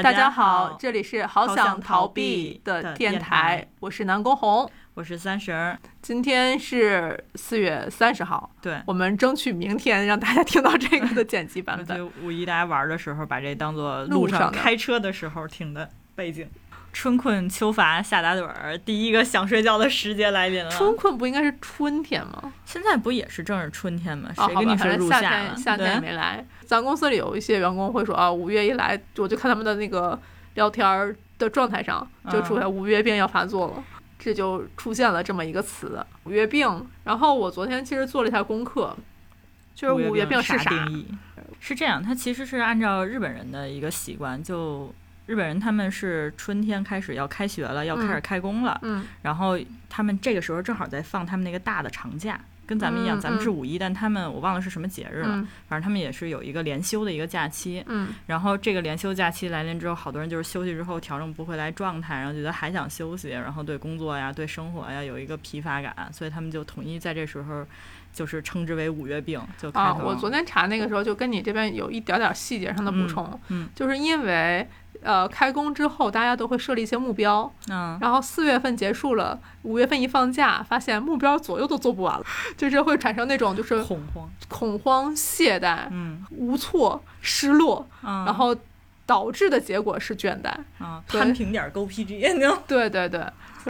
[0.00, 5.76] 大家好，这里是好想逃避的电台，我是南宫红，我是三十。
[6.00, 12.06] 今天是四月三十号，对，我们争取明天让大家听到这个的剪辑版本。
[12.24, 16.48] 五一大家玩的时候，把这当做路上开车的时候听的背景。
[16.92, 20.70] 春困秋乏夏打盹儿，第一个想睡觉的时节来临了。
[20.70, 22.52] 春困不应该是春天吗？
[22.66, 24.30] 现在不也是正是春天吗？
[24.36, 25.56] 谁跟你说入夏了？
[25.56, 26.46] 夏天没来。
[26.66, 30.16] 咱公司里有一些员工会说啊，五月一来，我就看他们的那个
[30.54, 33.82] 聊天的状态上就出现五月病要发作了，
[34.18, 36.86] 这就出现了这么一个词“五月病”。
[37.04, 38.94] 然后我昨天其实做了一下功课，
[39.74, 41.06] 就是五月病是啥定义？
[41.58, 44.94] 是这样，它其实是按照日本人的一个习惯就。
[45.26, 48.78] 日本人他们是春天开始要开学了，要开始开工了。
[48.82, 49.58] 嗯，然后
[49.88, 55.28] 他们这个时候正好在放他们那个大的长假，跟咱们一样，咱们是五一，但他们我忘了是什么节日了。
[55.68, 57.82] 反正他们也是有一个连休的一个假期。
[57.86, 67.64] 嗯，然后这个连休假期来临之后，好多人就是休息之后调整不回来状态，然后觉得还想休息，然后对工作呀、对生活呀有一个疲乏感，所以他们就统一在这时候
[68.12, 69.40] 就是称之为五月病。
[69.56, 73.40] 就啊，我昨天查那个时候就跟你这边有一点点细节上的补充。
[73.48, 74.68] 嗯，就是因为。
[75.02, 82.24] 呃，开工之后，大家都会设立一些目标，嗯，然后四月份结束了，五月份一放假，发现目标左右都做不完了，
[82.56, 88.56] 就是会产生那种就是恐慌、恐慌、懈怠、嗯，无措、失落，然后
[89.04, 92.20] 导致的结果是倦怠，啊，摊平点狗屁 G，
[92.66, 93.26] 对对对，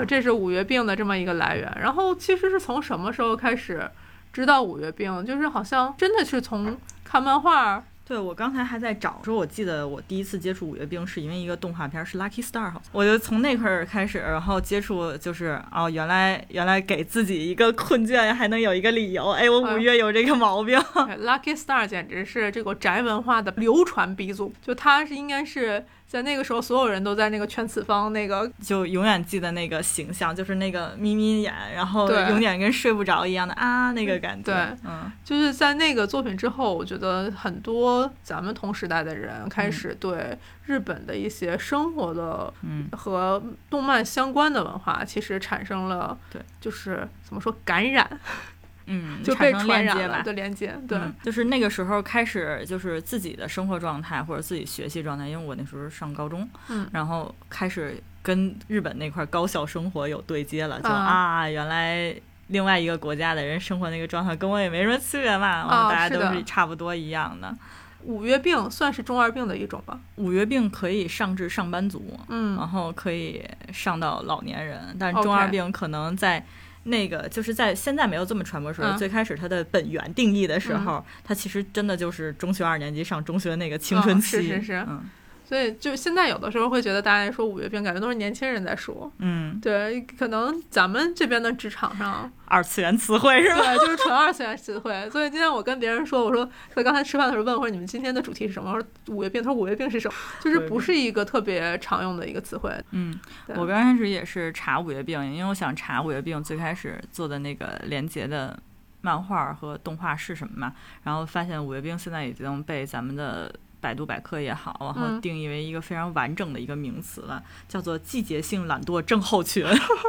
[0.07, 1.73] 这是五月病的这么一个来源。
[1.81, 3.91] 然后其实是从什么时候开始
[4.33, 5.25] 知道五月病？
[5.25, 7.83] 就是好像真的是从看漫画。
[8.13, 20.79] 对，我刚才还在找，说我记得我第一次接触五月病是因为一个动画片，是 Lucky Star 哈，我就从那块儿开始，然后接触就是哦，原来原来给自己一个困倦还能有一个理由，哎，我五月有这个毛病。
[21.25, 25.83] Lucky Star 简直是这个宅文化的流传鼻祖，就它是应该是。
[26.13, 34.53] 在那个时候，所有人都在那个圈此方，那个就永远记得那个形象，就是那个眯眯眼，然后永远跟睡不着一样的啊，那个感觉。
[34.53, 40.37] 对，嗯，就是在那个作品之后，我觉得很多咱们同时代的人开始对
[40.67, 42.53] 日本的一些生活的
[42.95, 48.21] 和动漫相关的文化，其实产生了对，就是怎么说感染。
[48.87, 62.13] 嗯，就被传染了对连接，对，就是那个时候开始，就是自己的生活状态或者自己学习状态，因为我那时候上高中，嗯，然后开始跟日本那块高校生活有对接了，就啊，原来
[62.49, 67.57] 另外一个国家的人生活那个状态跟我也没什么区别嘛，大家都是差不多一样的。
[68.03, 69.97] 五月病算是中二病的一种吧？
[70.17, 76.45] 五月病可以上至上班族，嗯，然后可以上到老年人，但中二病可能在。
[76.85, 78.97] 那个就是在现在没有这么传播出来。
[78.97, 84.37] 最开始它的本源定义的时候，它其实真的就是中学二年级上中学那个青春期。
[84.37, 84.73] 是是是。
[84.89, 85.05] 嗯。
[85.53, 89.13] 所以，就现在有的时候会觉得，大家说五月病，感觉都是年轻人在说。
[89.19, 93.57] 嗯，对，可能咱们这边的职场上， 二次元词汇是吧？
[93.57, 95.11] 对，就是纯二次元词汇。
[95.11, 98.73] 所以今天我跟别人说，我说，他刚才吃饭的时候问我说，你们今天的主题是什么？
[98.73, 99.43] 我说五月病。
[99.43, 100.15] 他说五月病是什么？
[100.41, 102.75] 就是不是一个特别常用的一个词汇。
[102.93, 108.59] 嗯，我刚开始也是查五月病，因为我想查五月病最开始做的那个连接的
[109.03, 113.55] 漫画和动画是什么嘛，然后发现五月病现在已经被咱们的。
[113.83, 119.67] 百度百科也好，然后定义为一个非常完整的一个名词了，叫做季节性懒惰症候群，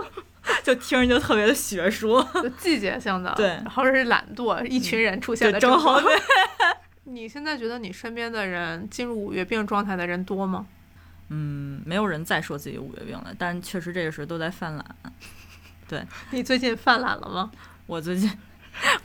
[0.64, 2.24] 就听着就特别的学术。
[2.62, 6.10] 季节性的，对，然后是懒惰，一群人出现的症候群。
[7.06, 10.66] 你现在觉得你身边的人进入五月病状态的人多吗？
[11.30, 14.86] 嗯，没有人再说自己五月病了，但确实这个时候都在犯懒。
[15.88, 17.52] 对你最近犯懒了吗？
[17.88, 18.32] 我最近，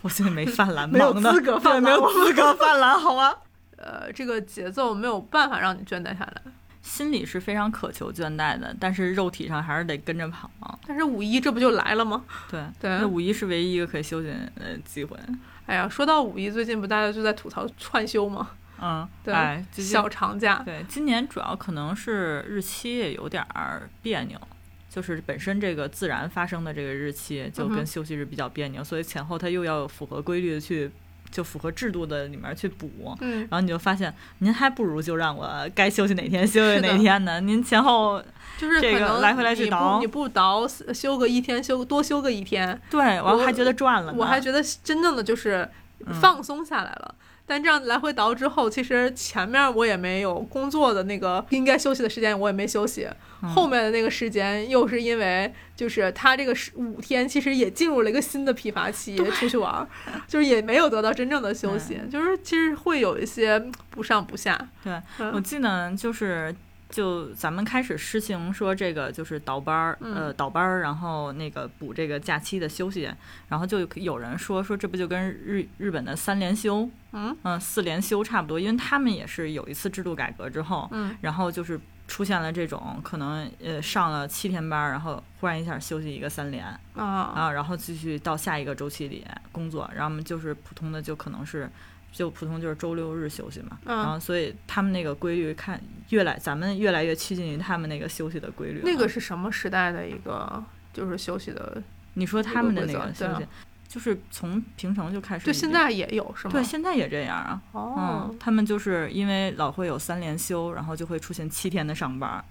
[0.02, 3.34] 我最近没犯懒，没有资格犯懒，没有资格犯懒，好吗？
[3.78, 6.42] 呃，这个节奏没有办法让你倦怠下来，
[6.82, 10.50] 心里是非常渴求倦怠的，但是肉体上还是得跟着跑。
[10.86, 12.24] 但是五一这不就来了吗？
[12.50, 15.16] 对对，那五一是唯一一个可以休息的机会。
[15.66, 18.50] 哎呀，说到五一，最近不大家就在吐槽串休吗？
[18.80, 19.34] 嗯，对，
[19.72, 20.62] 小长假。
[20.64, 24.40] 对，今年主要可能是日期也有点儿别扭，
[24.90, 30.90] 就是本身这个自然发生的这个日期就跟休息日比较别扭，所以前后它又要符合规律的去。
[31.30, 37.40] 就符合制度的里面去补，嗯，然后你就发现，您还不如就让我该休息哪天休息哪天呢？
[37.46, 38.22] 您前后
[38.56, 45.68] 就是这个来回来去倒，你不倒休个一天，休多休个一天，对，我还觉得赚了，我还觉得真正的就是
[46.20, 47.14] 放松下来了。
[47.48, 53.08] 但这样来回倒之后，其实前面我也没有工作的那个应该休息的时间，我也没休息。
[53.54, 59.88] 后面的那个时间又是因为，就是他这个五天其实也进入了一个新的疲乏期，出去玩，
[60.26, 63.58] 就是也没有得到真正的休息，就是其实会有一些
[63.88, 64.58] 不上不下。
[64.82, 65.00] 对，
[65.32, 66.54] 我记得就是
[66.88, 73.10] 就咱们开始实行说这个就是倒班儿，呃，倒班儿，然后那个补这个假期的休息，
[73.48, 77.36] 然后就有人说说这不就跟日日本的三连休，嗯。
[77.42, 86.64] 嗯，四连休差不多，因为他们也是有一次制度改革之后，嗯，然后就是出现了这种可能呃上了七天班儿，然后忽然一下休息一个三连
[86.94, 91.70] 啊啊，然后继续到下一个周期里工作，然后我们就是普通的就可能是。
[92.10, 98.80] 就普通就是周六日休息嘛，然后所以他们那个规律看越来咱们越来越趋近于他们那个休息的规律。
[98.82, 100.62] 那个是什么时代的一个
[100.92, 101.82] 就是休息的？
[102.14, 103.46] 你说他们的那个休息，
[103.86, 106.52] 就是从平成就开始，就现在也有是吗？
[106.52, 107.62] 对，现在也这样啊。
[107.72, 112.44] 哦，他们就是因为老会有三连休，然后就会出现七天的上班。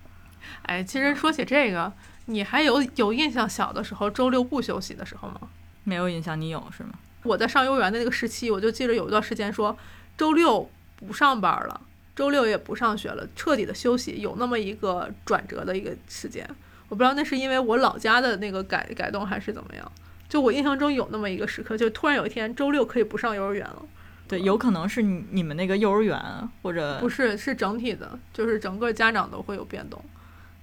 [0.61, 1.91] 哎，其实说起这个，
[2.25, 5.41] 你还有有印象小的时候周六不休息的时候吗？
[5.83, 6.91] 没有印象，你有是吗？
[7.27, 9.77] 我在上幼儿园的那个时期，我就记得有一段时间说，
[10.17, 11.81] 周六不上班了，
[12.15, 16.47] 周六也不上学了，彻底的休息，有那么一个转折的一个时间。
[16.89, 19.91] 我不知道那是因为我老家的那个改改动还是怎么样。
[20.29, 23.81] 就我印象中有那么一个时刻，就突然有一天周六可以不上幼儿园了。
[24.27, 26.19] 对，有可能是你你们那个幼儿园
[26.61, 30.03] 或者不是是整体的，就是整个家长都会有变动。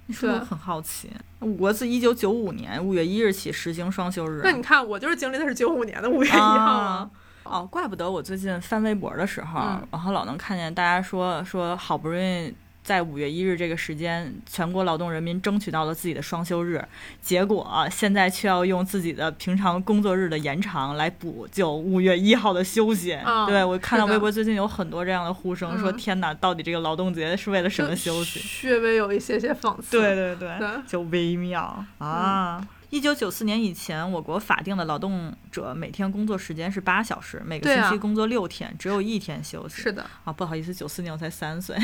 [0.07, 1.09] 你说我很好奇，
[1.39, 4.41] 我自一九九五年五月一日起实行双休日。
[4.43, 7.09] 那你看，我就是经历的是九五年的五月一号啊。
[7.43, 9.59] 哦，怪不得我最近翻微博的时候，
[9.91, 12.53] 然后老能看见大家说说好不容易。
[12.85, 16.85] 在五月一日这个时间，全国劳动人民争取到了自己的双休日，
[17.19, 23.17] 结果现在却要用自己的平常工作日的延长来补救五月一号的休息。
[23.47, 28.67] 对我看到微博最近有很多这样的呼声，说天哪，到底这个劳动节是为了什么休息？
[28.67, 29.99] 略微有一些些讽刺。
[29.99, 32.63] 对对对， 就微妙啊！
[32.91, 39.81] 一九九四年以前，我国法定的劳动者每天工作时间是八小时，每个星期工作六天，只有一天休息。
[39.81, 41.75] 是的啊，不好意思，九四年我才三岁。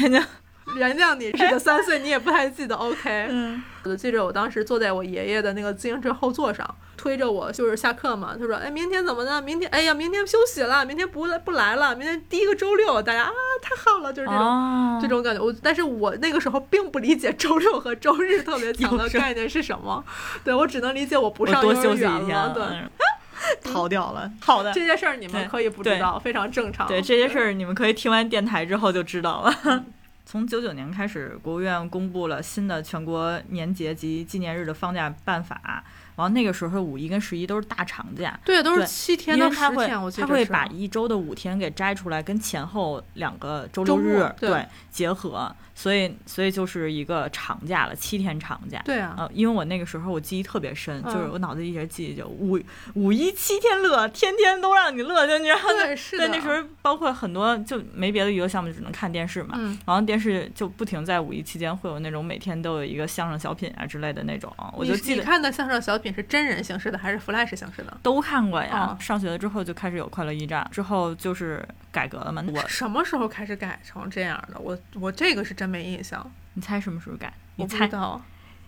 [0.78, 2.76] 原谅你，这个三岁，你也不太记得。
[2.76, 8.36] OK，嗯，我就记着我当时坐在我爷爷的那个自行车后座上，推着我，就是下课嘛。
[8.40, 9.42] 他说：“哎，明天怎么呢？
[9.42, 13.32] 明天，哎呀，明天休息了，明天不来不来了，明天第一个周六，大家啊，
[13.62, 15.44] 太好了，就是这种这种感觉。
[15.44, 20.04] 我，但是我那个时候并不理解周六和周日特别强的概念是什么。
[20.44, 22.50] 对我只能理解我不上幼儿园了。
[22.54, 24.32] 对，逃掉了。
[24.40, 26.88] 好的，这些事儿你们可以不知道，非常正常。
[26.88, 29.84] 对这些事儿，你们可以听完电台之后就知道了。
[30.32, 35.84] 从九九年开始，国务院公布了新的全国年节及纪念日的放假办法。
[36.16, 40.02] 然后那个时候，五一跟十一都是大长假，对，都是七天到十天。
[40.02, 45.54] 我他会把一周的五天给摘出来，跟前后两个周六日对结合。
[45.74, 48.82] 所以，所以就是一个长假了，七天长假。
[48.86, 52.60] 对啊，呃，因为我那个时候我记忆特别深，就是我脑子一直记忆就五
[52.94, 56.28] 五一七天乐，天天都让你乐，就你知道对，是 的。
[56.28, 59.56] 那时候包括很多就没别的娱乐项目，只能看电视嘛。
[59.58, 59.78] 嗯。
[59.86, 65.22] 然后电视就不停在五一期间会有那种每天都有一个相声小品啊之类的那种，我就记得。
[65.22, 67.98] 你看的相声小品是真人形式的还是 Flash 形式的？
[68.04, 68.98] 都看过呀。
[69.00, 72.44] 上学了之后就开始有快乐驿站，之后就是改革了吗。
[72.54, 74.60] 我什么时候开始改成这样的？
[74.60, 76.32] 我我这个是真没印象。
[76.54, 77.34] 你猜什么时候改？
[77.56, 78.22] 你猜到？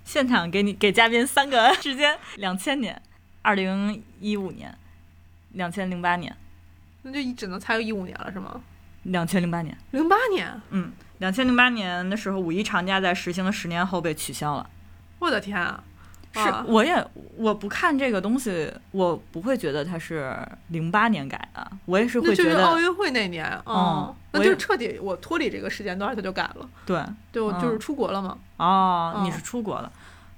[0.04, 3.02] 现场给你给嘉宾三个 时间：两千年、
[3.42, 4.78] 二零一五年、
[5.54, 6.36] 两千零八年。
[7.04, 8.62] 那就只能猜一五年了，是吗？
[9.04, 9.78] 两千零八年。
[9.92, 10.62] 零八年。
[10.70, 14.70] 嗯，两千零八年的时候，五一长假在实行了十年后被取消了。
[15.20, 15.84] 我的天啊！
[16.34, 17.06] 是，我也
[17.38, 20.36] 我不看这个东西，我不会觉得它是
[20.70, 26.68] 零八年改的，我也是会觉得奥运会那年，嗯，那就彻底我脱离这个时间段，它就改了。
[26.86, 27.00] 对，
[27.32, 28.38] 对，我就是出国了嘛。
[28.58, 29.92] 哦，你是出国了，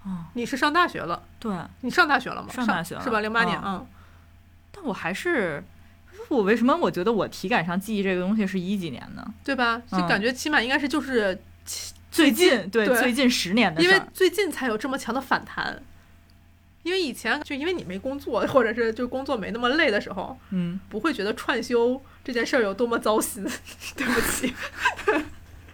[0.03, 1.23] 哦，你是上大学了。
[1.39, 2.49] 对，你上大学了吗？
[2.51, 3.21] 上大学了是吧？
[3.21, 3.85] 零八年，嗯。
[4.73, 5.63] 但我还是，
[6.27, 9.25] 我为什么我觉得我体感上记忆这个东西是一几年呢？
[9.45, 9.81] 对吧？
[9.89, 11.41] 就感觉起码应该是就是
[12.15, 15.81] 最近，对，最近十年的因为最近才有这么强的反弹。
[16.83, 23.43] 因为以前就因为你没工作，或者是就工作没那么累的时候，嗯，不会觉得串休这件事儿有多么糟心。
[23.97, 24.53] 对不起，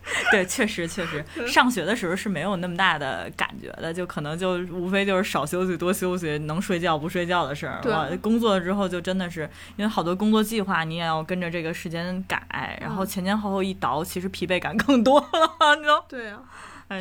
[0.32, 7.80] 对，确实确实，上学的时候是没有那么大的感觉的，就可能就无非就是少休息多休息，能睡觉不睡觉的事儿。
[7.82, 16.04] 对，工作之后就真的是，因为好多工作计划你也要跟着这个时间改，然后前前后后一倒，其实疲惫感更多了， 你知道？
[16.08, 16.40] 对呀。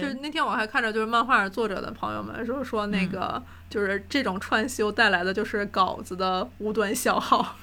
[0.01, 7.57] 就是那天我还看着，就是漫画作者的朋友们说说那个，就是这种串休带来的就是稿子的无端消耗，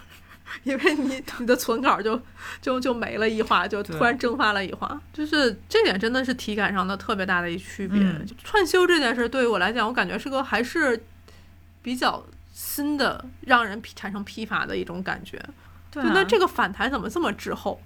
[0.64, 2.20] 因为你你的存稿就
[2.62, 8.00] 就就没了一画，就突然蒸发了一画，就是这点真的是体感上的特别大的一区别。
[8.44, 11.04] 串修这件事对于我来讲，我感觉是个还是
[11.82, 12.24] 比较
[12.54, 15.44] 新的，让人产生疲乏的一种感觉。
[15.92, 17.82] 对，那这个反弹怎么这么滞后？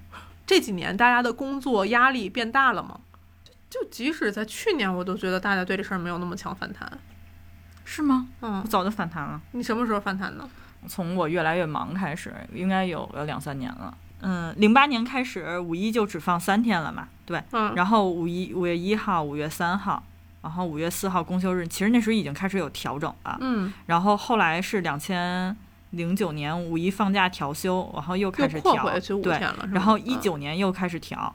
[0.45, 2.99] 这几年大家的工作压力变大了吗？
[3.69, 6.91] 就即使在去年，我都觉得大家对这事儿没有那么强反弹。
[7.85, 8.27] 是吗？
[8.41, 9.41] 嗯我，早就反弹了。
[9.51, 10.47] 你什么时候反弹的？
[10.87, 13.95] 从我越来越忙开始，应该有有两三年了。
[14.21, 17.41] 嗯，零八年开始五一就只放三天了嘛，对。
[17.51, 20.03] 嗯，然后五一五月一号、五月三号，
[20.43, 23.37] 然后五月四号公休日，其实那时候已经开始有调整了。
[23.41, 25.55] 嗯，然后后来是两千
[25.89, 29.35] 零九年五一放假调休，然后又开始调，扩回去五对。
[29.39, 31.33] 天了，对然后一嗯九年又开始调，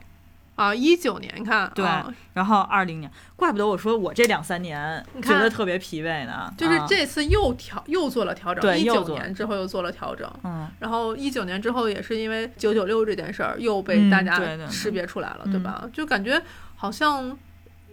[0.57, 6.51] 啊，一九年，你看，对啊然后二零年，怪不得我说我这两三年觉得特别疲惫呢。
[6.57, 15.87] 就是啊这次又调又做了调整，一九年之后又做了调整，嗯，然后一九年之后也是因为九九六这件事儿又被嗯大家识别出来了，嗯对吧？
[15.93, 16.41] 就感觉
[16.75, 17.37] 好像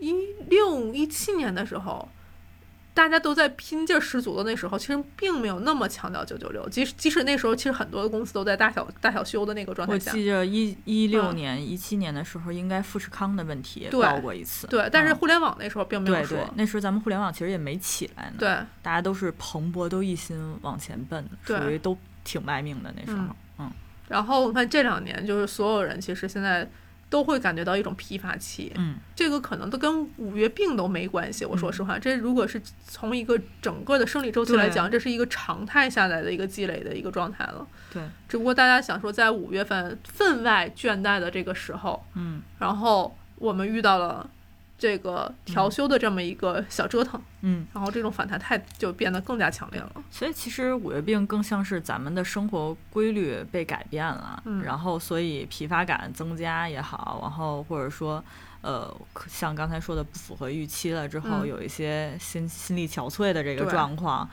[0.00, 0.12] 一
[0.48, 2.08] 六一七年的时候。
[2.94, 14.68] 大家都在拼劲儿十足的那时候，其实并没有那么强调九九六，即使即使那时候，其实很多的公司都在大小大小休的那个状态下，我记着一一六嗯年、一七年的时候，应该富士康的问题也对报过一次。
[14.68, 18.48] 对，但是嗯互联网那时候并没有说，对对，那时候咱们互联网其实也没起来呢，对
[18.80, 23.26] 大家都是蓬勃，都一心往前奔，属于都挺卖命的那时候。
[23.58, 23.70] 嗯
[24.06, 26.70] 然后我看这两年，就是所有人其实现在
[27.14, 28.96] 都会感觉到一种疲乏期，嗯。
[29.14, 31.44] 这个可能都跟五月病都没关系。
[31.44, 37.64] 我说实话，这如果是从一个整个的生理周期来讲，这是一个常态下来的一个积累的一个状态了。
[37.92, 42.42] 对，只不过大家想说，在五月份分外倦怠的这个时候，嗯。
[42.58, 44.28] 然后我们遇到了
[44.78, 49.92] 这个调休的这么一个小折腾，嗯，然后这种反弹态就变得更加强烈了。
[50.10, 54.62] 所以其实五月病更像是咱们的生活规律被改变了，嗯。
[54.62, 58.22] 然后所以疲乏感增加也好，然后或者说。
[58.64, 58.90] 呃，
[59.28, 61.46] 像刚才说的不符合预期了之后，嗯。
[61.46, 64.26] 有一些心心力憔悴的这个状况，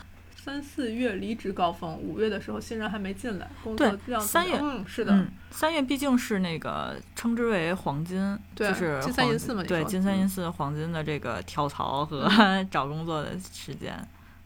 [0.43, 12.27] 三四月离职高峰，五月的时候新人还没进来，工对作量三月嗯是的，嗯，三月毕竟是那个称之为黄金，对就是金三银黄四嘛对金三嗯银四黄金的这个跳槽和
[12.71, 13.95] 找工作的时间。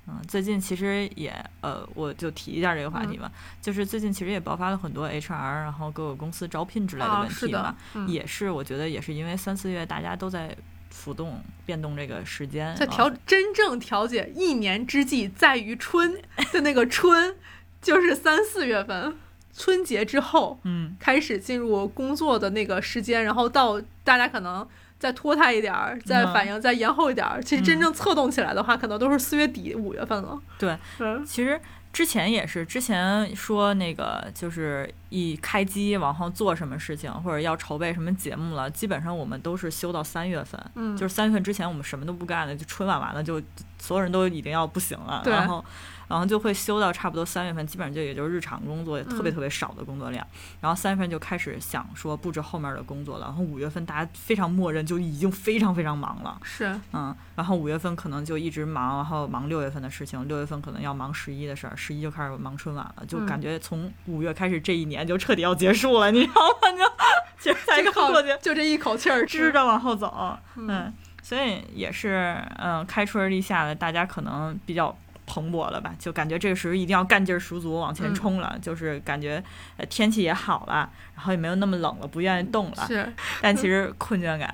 [0.08, 8.08] 嗯，最近其实也呃，我就提一下这个话嗯题吧，就是最近其实也爆发了很多 HR，然后各个公司招聘之类的啊问题嘛，是，嗯。
[8.10, 10.56] 也是我觉得也是因为三四月大家都在
[10.96, 16.20] 浮动变动这个时间，啊在调真正调节一年之计在于春
[16.54, 17.36] 的那个春，
[17.82, 19.16] 就是三四月份
[19.56, 27.44] 春节之后嗯开始进入工作的那个时间，然后到大家可能再拖沓一点儿，再嗯反应再延后一点儿。
[27.44, 30.42] 其实真嗯正策动起来的话，可能都是四月底五月份了。
[30.58, 31.60] 对，嗯其实
[31.96, 40.62] 之前也是，之前说那个就是一开机往后做什么事情，或者要筹备什么节目了，基本上我们都是休到三月份。
[40.75, 43.42] 嗯，就是三月份之前我们什么都不干了，就春晚完了就
[43.86, 45.63] 所有人都已经要不行了，然后
[46.08, 50.25] 然后就会休到差不多三月份，基本上就也就是日常工作也特别嗯特别少的工作量，
[50.60, 56.74] 然后三月份就开始想说布置后面的工作了，然后五月份大家非常默认就已经非常非常忙了，是。
[56.94, 63.25] 嗯，然后五月份可能就一直忙，然后忙六月份的事情，六月份可能要忙十一的事儿，十一就开始忙春晚了，就嗯。
[63.25, 66.72] 感觉从五月开始这一年就彻底要结束了，你知道吗？
[66.77, 70.68] 就其实才刚过去，就这一口气儿支着往后走，嗯。
[70.68, 70.94] 嗯，
[71.27, 79.44] 所以也是，嗯，开春立夏的，大家可能比较蓬勃了吧，就感觉这个时候一定要干劲儿十足往前嗯冲了，就是感觉
[79.77, 84.53] 呃天气也好了，然后也没有那么冷了，不愿意动了，是但其实困倦感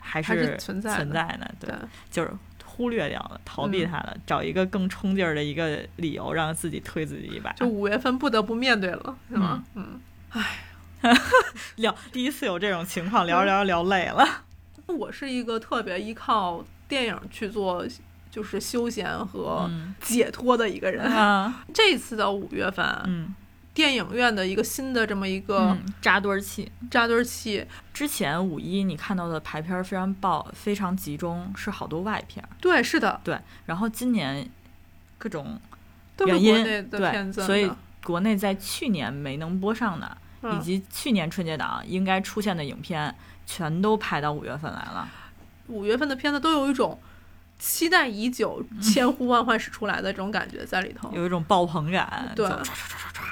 [0.00, 1.76] 还还是是存在存在的，对对，
[2.10, 2.32] 就是
[2.64, 7.52] 忽略掉了，逃避嗯它了，找一个更冲劲儿的一个理由，让自己推自己一把。
[7.52, 9.62] 就五月份不得不面对了，是吗？
[9.74, 10.00] 嗯，
[11.76, 14.45] 聊第一次有这种情况，聊着聊着聊累了。
[14.86, 17.86] 我是一个特别依靠电影去做
[18.30, 21.04] 就是休闲和嗯解脱的一个人。
[21.06, 23.34] 啊， 这次的五月份，嗯
[23.74, 26.70] 电影院的一个新的这么一个嗯，扎堆儿气。
[26.90, 32.48] 扎堆儿气，之前五一你看到的排片儿非常爆，非常集中，是好多外片儿。
[32.58, 34.48] 对，是的，对，然后今年
[35.18, 35.60] 各种
[36.16, 37.70] 都是原因国内的对片子的，所以
[38.02, 43.14] 国内在去年没能播上的，以嗯及去年春节档应该出现的影片，
[43.46, 45.08] 全都排到五月份来了。
[45.68, 47.00] 五月份的片子都有一种
[47.58, 51.10] 期待已久、千呼万唤始出来的这种感觉在里头。
[51.14, 52.46] 有一种爆棚感，对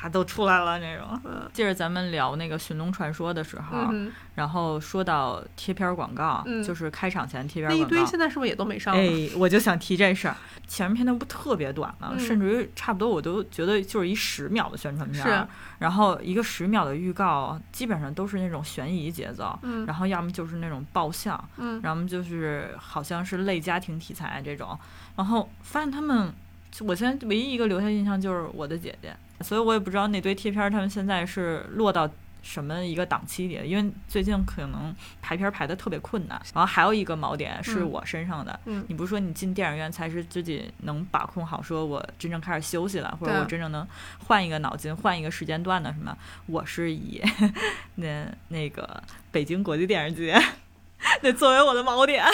[0.09, 1.21] 都出来了那种。
[1.25, 1.49] 嗯。
[1.53, 6.63] 接着咱们聊那个《寻龙传说》的时候，嗯，然后说到贴片儿广告，嗯。
[6.63, 7.97] 就是开场前贴片那一儿广告。
[7.97, 9.03] 堆现在是不是也都没上了？
[9.03, 12.21] 哎，我就想提这事儿，前面片段不特别短吗，嗯。
[12.21, 19.87] 甚至于差不多我都觉得就是一十秒的宣传片儿，然后一个十秒的预告，基本上都是那种悬疑节奏，嗯。
[19.87, 21.81] 然后要么就是那种爆笑，嗯。
[21.83, 24.79] 要么就是好像是类家庭题材这种，
[25.17, 26.33] 然后发现他们，
[26.81, 32.11] 我现在唯一一个留下印象就是我的姐姐，所以我也不知道那堆贴片儿他们现在是落到
[32.43, 36.41] 什么一个档期里，因为最近可能排片排的特别困难。
[36.55, 43.87] 然后还有一个锚点是我身上的，嗯你不是说你进电影院才是自己能把控好，说我真正开始休息了，或者我真正能
[44.27, 46.17] 换一个脑筋、换一个时间段的什么？
[46.47, 47.23] 我是以
[47.97, 50.39] 那那个北京国际电影节
[51.23, 52.25] 那作为我的锚点。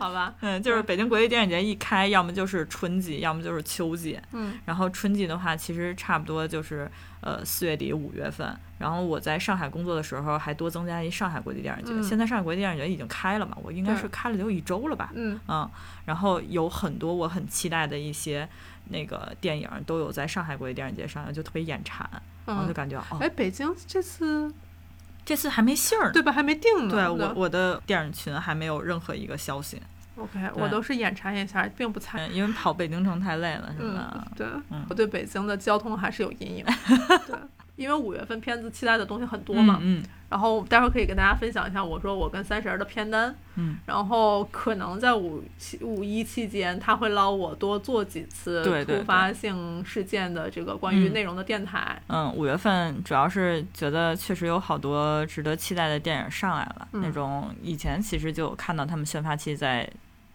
[0.00, 4.20] 好吧，嗯，就是北京国际电影节一开，要么就是春季，要么就是秋季。
[4.32, 6.90] 嗯然后春季的话，其实差不多就是
[7.20, 8.56] 呃四月底五月份。
[8.78, 11.92] 然后我在上海工作的时候，还多增加一上海国际电影节。
[11.92, 15.10] 嗯现在上海国际电影节已经开了嘛，我应该是开了得有一周了吧。
[15.14, 15.68] 嗯嗯，
[16.04, 18.48] 然后有很多我很期待的一些
[18.88, 22.08] 那个电影都有在上海国际电影节上映，就特别眼馋。
[22.44, 24.52] 然后就嗯，感觉哦，哎，北京这次
[25.26, 26.12] 这次还没信儿呢。
[26.12, 26.32] 对吧？
[26.32, 26.94] 还没定呢。
[26.94, 29.82] 对我我的电影群还没有任何一个消息
[30.16, 32.32] ，OK，我都是眼馋一下，并不参与。
[32.32, 36.64] 嗯，因为跑北京城太累了，是嗯吧？，对嗯，我对北京的交通还是有阴影。
[37.26, 37.36] 对，
[37.76, 43.78] 因为五月份片子期待的东西很多嘛，嗯然后待会儿可以跟大家分享一下，我说我跟三十儿的片单，嗯。
[43.86, 51.12] 然后可能在五期五一期间，他会捞我多做几次突发性事件的这个关于嗯。
[51.12, 52.02] 内容的电台。
[52.08, 57.00] 嗯，五月份主要是觉得确实有好多值得期待的电影上来了，嗯。
[57.02, 59.88] 那种以前其实就有看到他们宣发期在。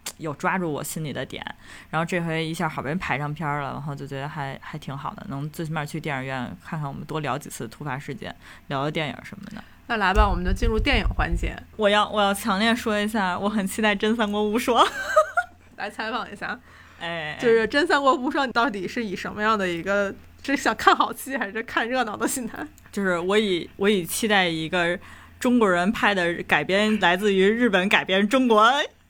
[0.18, 1.44] 有抓住我心里的点，
[1.90, 8.34] 然后这回一下好不容易排上片儿了，然后就觉得还还挺好的，能最起码去电影院看看我们多聊几次突发事件，
[8.68, 9.62] 聊聊电影什么的。
[9.86, 14.84] 那来吧，我们就进入电影环节，我要我要强烈说一下，我很期待《真三国无双》。
[15.76, 16.58] 来采访一下，
[17.00, 22.64] 哎，就是《真三国无双》，你到底是以什么样的一个是想看好戏还是看热闹的心态？
[22.92, 24.98] 就是我以我以期待一个
[25.40, 28.62] 中国人拍的改编来自于日本改编中国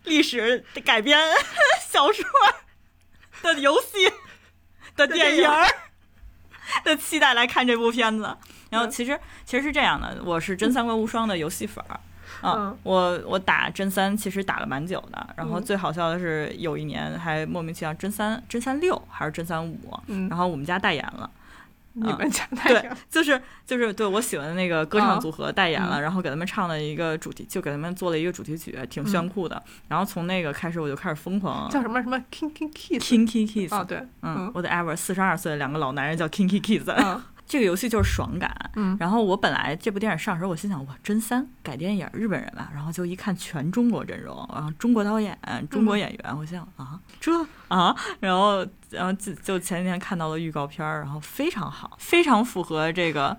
[0.05, 1.19] 历史的改编
[1.89, 2.25] 小说
[3.43, 4.11] 的游戏
[4.97, 5.67] 的电影儿
[6.85, 8.37] 的期待来看这部片子。
[8.71, 12.01] 然后其实其实是这样的，我是真三国无双的游戏粉儿。
[12.41, 20.29] 啊嗯，我我打真三其实打了蛮久的，然后嗯最好笑的是有一年还莫名其妙真三真三六还是真三五，嗯。
[20.29, 21.31] 然后我们家代言了，
[21.95, 29.63] 你们家太对，就是就是对我喜欢的那个歌唱啊组合代言了，嗯然后给他们唱了一个主题，就给他们做了一个主题曲，挺炫酷的。
[29.89, 38.55] 然后从那个开始，我就开始疯狂叫什么什么 King King Kiss Kinky Kids，、啊，对，嗯嗯，我的 ever 四十二岁的两个老男人叫 Kinky Kids，、嗯这个游戏就是爽感。
[38.77, 38.97] 嗯。
[38.99, 45.37] 然后我本来这部电影上的时候，我心想哇，真三改电影，日本人吧，然后就一看全中国阵容，然后中国导演、
[45.71, 47.33] 中国演员，我心想啊，这
[47.69, 53.37] 啊，然后然后就就前几天看到了预告片儿，然后非常好，非常符合这个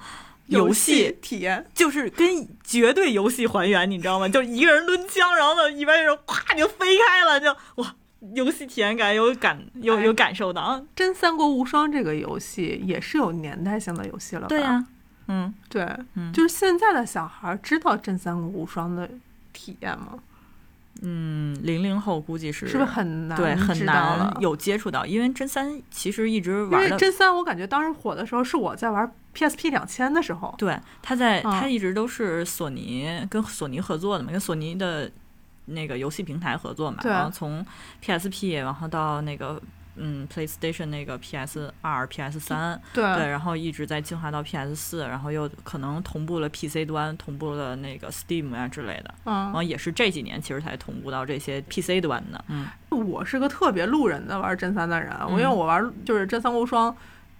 [0.48, 4.28] 游戏体验，就是跟绝对游戏还原，你知道吗？
[4.28, 7.96] 就一个人抡枪，然后呢，一边人咵就飞开了，就哇，
[8.34, 10.78] 游戏体验感有感有有感受到。
[10.96, 14.48] 《真三国无双》这个游戏也是有年代性的游戏了吧？
[14.48, 14.86] 对呀、
[15.28, 19.10] 嗯对，嗯就是现在的小孩知道《真三国无双》的
[19.52, 20.20] 体验吗？
[21.02, 23.38] 嗯，零零后估计是是不是很难？
[23.38, 24.32] 对很难。
[24.40, 26.98] 有接触到，因为真三其实一直因为玩的。
[26.98, 30.54] 真三，我感觉当时火的时候是我在玩 PSP 两千的时候。
[30.58, 35.12] 对，他在嗯他一直都是索尼跟索尼合作的嘛，跟索尼的
[35.66, 37.66] 那个游戏平台合作嘛，然后从
[38.04, 39.62] PSP 然后到那个
[39.96, 43.04] 嗯 PlayStation 那个 PS 二、PS 三，对。
[43.16, 52.68] 对，然后一直在进化到 PS 四，然后又可能同步了 PC 端，同步了那个 Steam 啊之类的，然嗯，后也是这几年其实才同步到这些 PC 端的，嗯。
[52.90, 56.96] 我是个特别路人的玩真三的人，我因为嗯我玩就是真三国无双。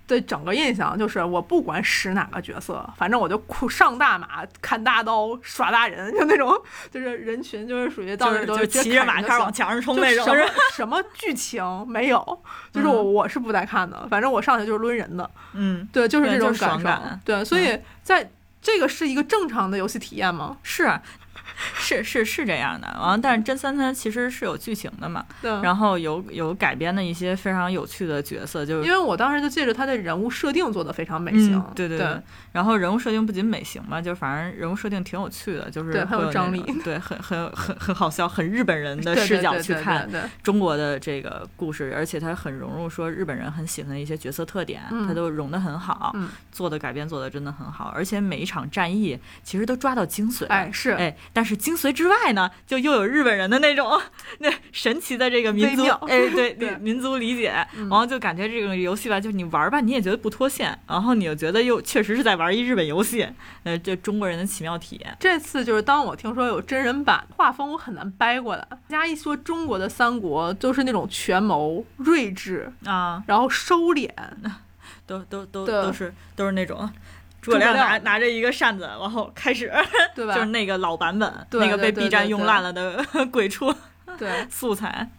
[0.08, 6.54] 的整个印象就是，我不管使哪个角色，反正我就酷上大马、砍大刀、耍大人，就那种，
[6.92, 18.30] 就是人群就是属于到那都骑着马开始往墙上冲那种，什么 什么剧情没有，就是我我是不带看的，反正我上去就是抡人的，嗯，对，就是对就是这种感受，对，所以在
[18.62, 20.58] 这个是一个正常的游戏体验吗？
[20.64, 20.92] 是。
[21.78, 32.22] 是是是这样的，完了，但是真三三其实是有剧情的嘛，对，然后有有改编的一些非常有趣的角色，就是因为我当时就借着他的人物设定做的非常美型，嗯，对对对。
[32.54, 40.10] 然后人物设定不仅美型嘛，就反正人物设定挺有趣的，就是对很有张力对，很很 很很好笑，很日本人的视角去看
[40.42, 54.00] 中国的这个故事，而且它很融入说日本人很喜欢的一些角色特点，嗯它都融得很好，嗯做的改编做的真的很好，而且每一场战役其实都抓到精髓，哎是，哎，但是精髓之外呢，就又有日本人的那种
[54.40, 56.76] 那神奇的这个民族，哎，对 对。
[56.78, 57.90] 民族理解，嗯。
[57.90, 63.28] 然后就感觉这个游戏吧，就是你玩吧，你也觉得不脱线，然后你又觉得又确实是在玩一日本游戏，
[63.64, 65.16] 呃，这中国人的奇妙体验。
[65.20, 68.68] 这次就是当我听说有真人版画风，我很难掰过来。
[68.70, 74.10] 大家一说中国的三国，都是那种权谋、睿智，啊，然后收敛，
[75.06, 76.90] 都都都都是都是那种
[77.42, 79.72] 诸葛亮拿拿着一个扇子，然后开始，
[80.16, 80.34] 对吧？
[80.34, 83.74] 就是那个老版本，对那个被 B 站用烂了的 鬼畜
[84.18, 85.10] 对素材。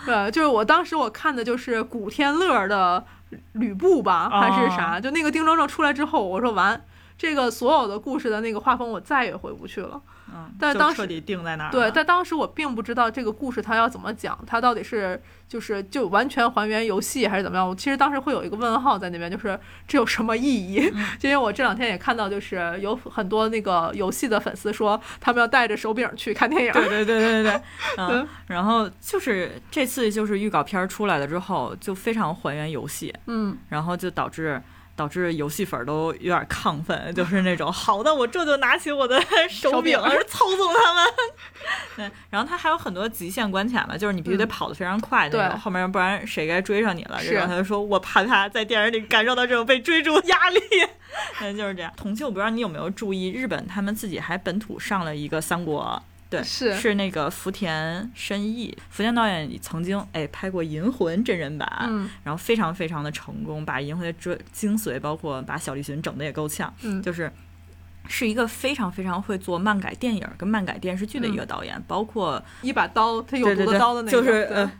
[0.06, 3.04] 对，就是我当时我看的就是古天乐的
[3.52, 4.98] 吕布吧，还是啥？
[5.00, 6.80] 就那个丁正正出来之后，我说完。
[7.20, 10.00] 这个所有的故事的那个画风，我再也回不去了。
[10.32, 11.70] 嗯，但当时就彻底定在那儿。
[11.70, 17.68] 对，但当时我并不知道这个故事它要怎么讲，它到底是就是就完全还原游戏还是怎么样？
[17.68, 20.90] 我其实当时会有一个问号在那边，就是这有什么意义？
[20.94, 26.72] 嗯 就因为我这两天也看到，就是有很多那个游戏的粉丝说，他们要带着手柄去看电影。
[26.72, 27.62] 对对对对对对，
[27.98, 34.62] 嗯嗯，然后就是这次就是预告片儿出来了之后，就非常还原游戏，嗯，然后就导致
[35.00, 41.06] 导致游戏粉儿都有点亢奋，就是那种好的，我这就拿起我的手手柄柄操纵他们。
[41.96, 47.18] 对，然后它还有很多极限关卡嘛，就是你必须得嗯跑得非常快那种，对后面不然谁该追上你了？
[47.18, 50.60] 是这种他就说我怕他在电影里感受到这种被追逐压力。
[51.40, 51.90] 嗯，就是这样。
[51.96, 56.02] 同期我不知道你有没有注意，日本他们自己还本土上了一个三国。
[56.30, 67.30] 对，是是那个福田伸义，福田导演曾经哎拍过《银魂》真人版，嗯然后非常非常的成功，把《银魂》的追精髓，包括把小栗旬整的也够呛，嗯，就是
[68.08, 74.70] 是一个非常非常会做漫改电影跟漫改电视剧的一个导演，包括一把刀，他有毒的刀的那个，就是呃。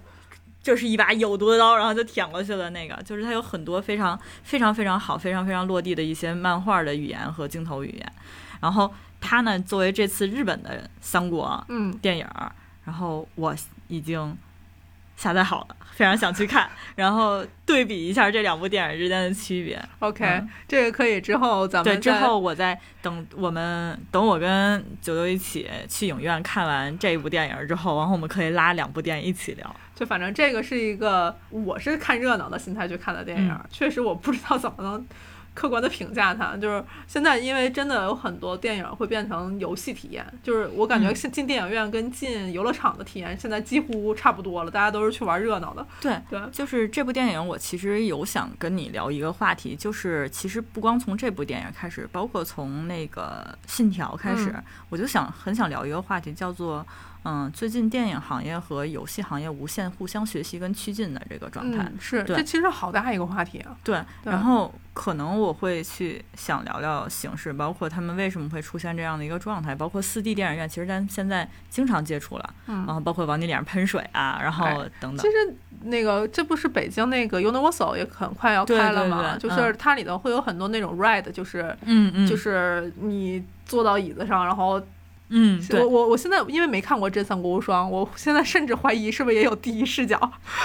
[0.62, 2.68] 就是一把有毒的刀，然后就舔过去了。
[2.68, 8.12] 那个就是他有很多非常非常非常好、非常非常落地的一些漫画的语言和镜头语言。
[8.60, 12.50] 然后它呢，作为这次日本的三国嗯，电影儿，
[12.84, 13.54] 然后我
[13.88, 14.36] 已经
[15.16, 19.80] 下载好了，非常想去看， 然后对比一下这两部电影之间的区别。
[19.98, 29.76] OK，、嗯这个可以之后咱们对，之后我再等我们等我跟九九一起去影院看完这一部电影之后，然后我们可以拉两部电影一起聊。
[29.94, 35.06] 就反正这个是一个我是看热闹的心态去看的电影，嗯确实我不知道怎么能
[35.54, 36.56] 客观的评价它。
[36.60, 45.86] 就是现在因为真的有很多电影会变成游戏体验，就是我感觉嗯进进电影院跟进游乐场的体验现在几乎差不多了，大家都是去玩热闹的。
[46.00, 56.86] 对，对，就是这部电影，我其实有想跟你聊一个话题，就是其实不光从这部电影开始，包括从那个《信条》开始，嗯我就想很想聊一个话题，叫做
[57.24, 61.78] 嗯，最近电影行业和游戏行业无限互相学习跟趋近的这个状态。
[61.82, 63.76] 嗯，是这其实好大一个话题啊。
[63.84, 75.22] 对，对然后可能我会去想聊聊形式，包括他们为什么会出现这样的一个状态，包括四 D 电影院，其实咱现在经常接触了，嗯然后包括往你脸上喷水啊，然后哎等等其。
[75.30, 79.36] 实那个这不是北京那个 Universal 也很快要开了嘛？
[79.38, 84.78] 对就是它里头会有很多那种 ride，就是、嗯嗯，就是你坐到椅子上，然后
[85.30, 90.18] 嗯，对我，我我现在因为没看过《真三国无双》，我现在甚至怀疑是不是也有第一视角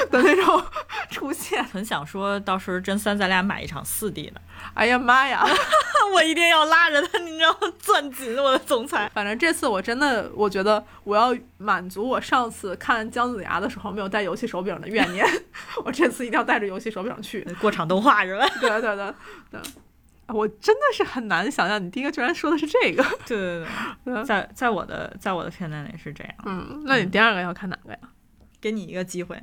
[0.10, 0.63] 的那种
[1.12, 1.63] 出现。
[1.63, 4.41] 很想说到时候真三咱俩买一场四 D 的，
[4.73, 5.45] 哎呀妈呀！
[6.13, 7.71] 我一定要拉着他，你知道吗？
[7.80, 9.10] 攥紧我的总裁。
[9.13, 15.25] 反正这次我真的，我觉得我要满足我上次看姜子牙的时候没有带游戏手柄的怨念，
[15.84, 17.45] 我这次一定要带着游戏手柄去。
[17.60, 18.47] 过场动画是吧？
[18.62, 19.13] 对对对
[19.51, 19.62] 对，
[20.28, 23.04] 我真的是很难想象你第一个居然说的是这个。
[23.26, 23.68] 对对对，
[24.14, 26.34] 嗯在在我的在我的片单里是这样。
[26.46, 28.00] 嗯，那你第二个要看哪个呀？
[28.60, 29.40] 给你一个机会，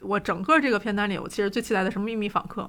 [0.00, 2.62] 我整个这个片单里，我其实最期待的是《秘密访客》，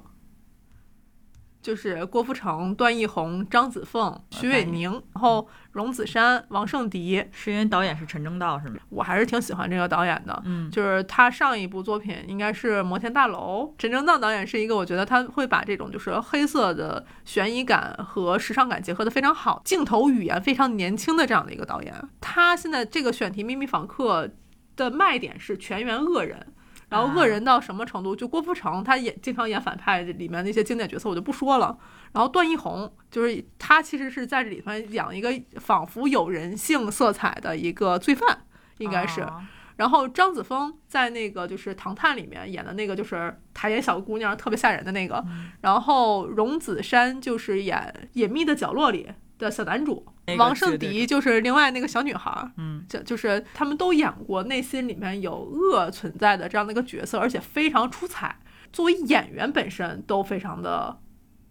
[1.62, 8.80] 就是郭富城、段奕宏、张子枫、徐伟宁，然后荣梓杉、王圣迪，是因为导演是陈正道是吗？
[8.88, 10.42] 我还是挺喜欢这个导演的。
[10.44, 21.94] 嗯，就是他上一部作品应该是《摩天大楼》，陈正道导演是一个，我觉得他会把这种就是黑色的悬疑感和时尚感结合的非常好，镜头语言非常年轻的这样的一个导演。
[22.20, 24.26] 他现在这个选题《秘密访客》
[24.74, 26.52] 的卖点是全员恶人。
[26.92, 28.14] 然后恶人到什么程度？
[28.14, 31.76] 就郭富城，他演经常演反派，里面那些经典角色我就不说了。
[32.12, 38.44] 然后段奕宏，就是他其实是在这里面演一个仿佛有人性色彩的一个罪犯，
[38.78, 39.22] 应该是。
[39.22, 39.42] 哦
[39.76, 45.24] 然后张子枫在那个就是《唐探》里面演的那个就是台演小姑娘，特别吓人的那个。
[45.62, 49.08] 然后荣梓杉就是演《隐秘的角落》里
[49.42, 50.06] 的小男主，
[50.38, 52.50] 王圣迪就是另外那个小女孩儿。
[52.56, 58.36] 嗯，这就是他们都演过内心里面有恶存在的这样的一个角色，而且非常出彩。
[58.72, 60.98] 作为演员本身都非常的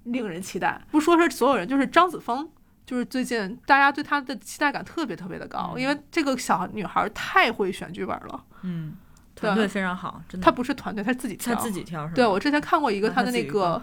[0.06, 0.82] 令人期待。
[0.90, 2.50] 不说是所有人，就是张子枫，
[2.84, 8.44] 就是最近大家对她的期待感特别特别的高，因为这个小女孩太会选剧本了。
[8.64, 8.96] 嗯，
[9.36, 10.44] 团队非常好，真的。
[10.44, 11.54] 她不是团队，她自己挑。
[11.54, 12.16] 他自己挑是吧？
[12.16, 13.80] 对，我之前看过一一个她的那个，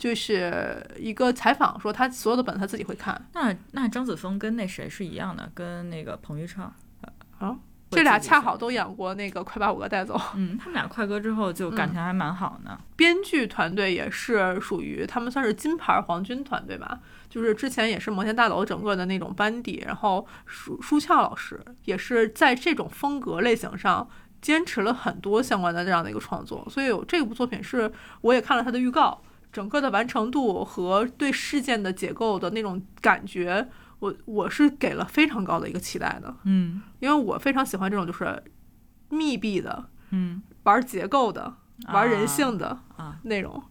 [0.00, 3.28] 就是一个采访，说他所有的本他自己会看。
[3.34, 6.74] 那那张子枫跟那谁是一样的，跟那个彭昱畅
[7.38, 7.54] 啊，
[7.90, 10.16] 这俩恰好都演过那个《快把我哥带走》。
[10.36, 12.80] 嗯，他们俩快歌之后就感情还蛮好呢。
[12.96, 24.08] 编剧团队也是属于他们算是金牌黄金团队吧，就是之前也是摩天大楼整个的那种班底，然后舒舒翘老师也是在这种风格类型上
[24.40, 29.20] 坚持了很多相关的这样的一个创作，所以有这部作品是我也看了他的预告，
[29.52, 33.68] 整个的完成度和对事件的结构的那种感觉。
[34.00, 38.42] 我我是给了非常高的一个期待的，嗯，因为我非常喜欢这种就是
[39.10, 41.54] 密闭的，嗯，玩结构的、
[41.88, 43.62] 玩人性的啊内容，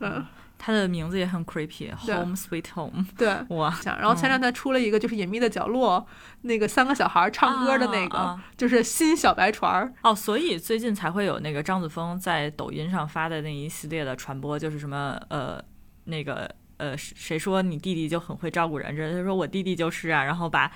[0.00, 0.26] 嗯，
[0.66, 6.04] 它的名字也很 creepy，Home Sweet Home，对，哇，然后前两天出了一个就是隐秘的角落，
[6.40, 9.94] 那个三个小孩唱歌的那个，就是新小白船儿。
[10.02, 15.62] 哦，所以最近才会有那个张子枫在抖音上发的那一系列的传播，就是什么呃
[16.06, 16.52] 那个。
[16.78, 18.94] 呃，谁说你弟弟就很会照顾人？
[18.94, 20.70] 这他说我弟弟就是啊，然后把，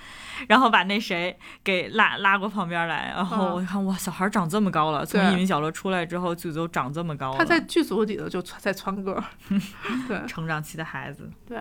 [0.47, 7.37] 然后把那谁给拉拉过旁边来，然后我看哇，小孩长这么高了，从密云小楼出来之后就都长这么高了。
[7.37, 9.23] 他在剧组里头就在窜个，
[10.07, 11.57] 对，成长期的孩子，对。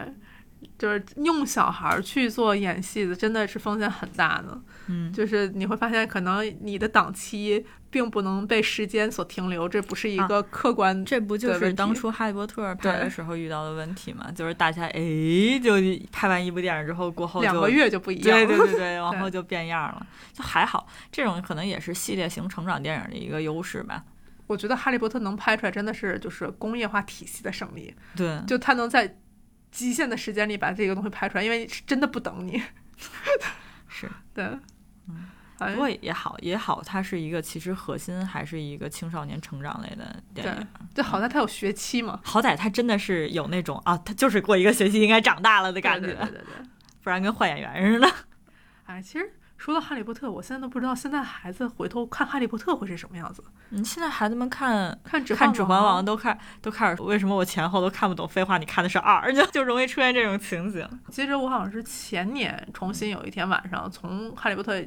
[0.79, 4.61] 就是用小孩去做演戏的，真的是风险很大的。
[4.87, 11.05] 嗯，就是你会发现，可能你的档期并不能被时间所停留，这不是一个客观。
[11.05, 14.31] 这不就是当初《哈利波特》拍的时候遇到的问题吗？
[14.35, 15.75] 就是大家哎，就
[16.11, 18.37] 拍完一部电影之后，过后两个月就不一样。
[18.37, 20.07] 对对对对，然 后就变样了。
[20.33, 24.05] 就还好，这种可能也是系列型成长电影的一个优势吧。
[24.46, 27.94] 我觉得《哈利波特》能拍出来，真的是就是工业化体系的胜利。
[28.16, 29.16] 对，就它能在。
[29.70, 32.62] 极限的时间里把这个东西拍出来，因为是真的不等你。
[33.88, 34.44] 是对，
[35.09, 35.26] 嗯，
[35.59, 40.66] 不过也好也好，它是一个其实核心还是一个青少年成长类的电影。
[40.94, 46.06] 对，好在它有学期嘛，好歹它真的是有那种啊，它就是过一个学期应该长大了的感觉。
[46.09, 46.66] 对对对对，
[47.02, 48.12] 不然跟换演员似的。
[48.87, 49.33] 哎，其实。
[49.61, 53.44] 说到哈利波特，我现在都不知道现在孩子回头看哈利波特会是什么样子。
[53.68, 58.27] 嗯，现在孩子们看看指看指环王都看都开始，为什么我前后都看不懂？
[58.27, 60.88] 废话，你看的是二，就就容易出现这种情景。
[61.11, 64.83] 其实我好像是前年重新有一天晚上从哈利波特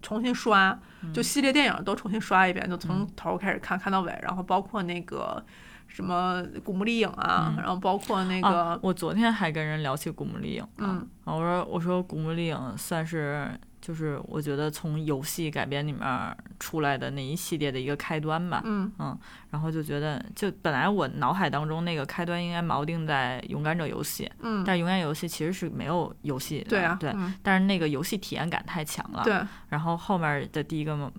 [0.00, 0.78] 重新刷，
[1.12, 5.44] 就系列电影都重新刷一遍，就从头开始看看到尾，然后包括那个
[5.88, 13.50] 什么古墓丽影啊，然后包括那个我昨天还跟人聊起古墓丽影，嗯，我说我说古墓丽影算是。
[13.82, 18.90] 就是我觉得从游戏改编里面出来的那一系列的一个开端吧，嗯。
[18.98, 19.18] 嗯，
[19.50, 29.34] 然后就觉得，就本来我脑海当中那个开端应该锚定在勇敢者游戏，嗯，但是勇敢游戏其实是没有游戏的，对啊，对，但是那个游戏体验感太强了，对，
[29.68, 31.12] 然后后面的第一个、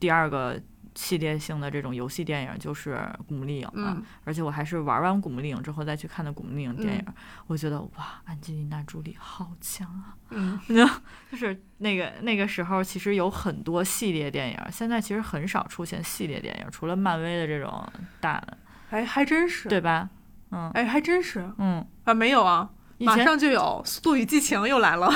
[0.00, 0.60] 第二个。
[0.96, 2.94] 系列性的这种游戏电影就是
[3.28, 7.04] 《古墓丽影》啊，而且我还是玩完《古墓丽影》之后再去看的《古墓丽影》电影，
[7.46, 10.16] 我觉得哇，安吉丽娜·朱莉好强啊！
[10.30, 10.58] 嗯，
[11.30, 17.86] 就是那个那个时候，其实有很多系列电影，现在其实很少出现系列电影，除了漫威的这种
[18.18, 18.58] 大的，
[18.90, 20.08] 哎，还真是，对吧？
[20.50, 21.86] 嗯，哎，还真是，嗯。
[22.04, 25.12] 啊，没有啊，马上就有《速度与激情》又来了。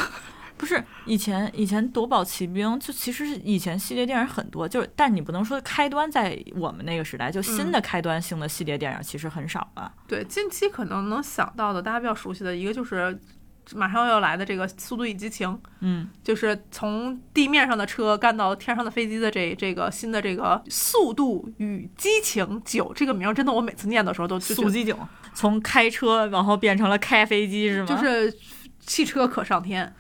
[0.61, 9.91] 不是以前以前夺宝奇兵就其实是以前系列电影很多，就是但你不能说开端在我们那个时代，就新的开端性的系列电影其实很少了。
[10.07, 13.19] 对，近期可能能想到的大家比较熟悉的一个就是
[13.73, 15.49] 马上要来的这个《速度与激情》，
[15.81, 24.95] 嗯，就是从地面上的车干到天上的飞机的这这个新的这个《速度与激情九》这个名真的我每次念的时候都速激九，
[25.33, 27.87] 从开车然后变成了开飞机是吗？
[27.87, 28.37] 就是
[28.81, 29.91] 汽车可上天。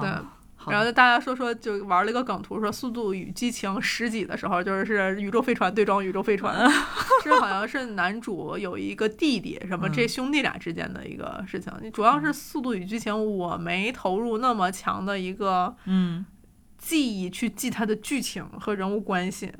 [0.00, 6.68] 对，然后大家说说就玩了一个梗图，说《速度与激情》十几的时候，就是是宇宙飞船对撞宇宙飞船，
[7.22, 11.72] 这好像是男主有一个弟弟，什么这兄弟俩之间的一个事情。
[11.92, 16.26] 主要是《速度与激情》，我没投入那么强的一个嗯。
[16.78, 19.50] 记忆去记它的剧情和人物关系，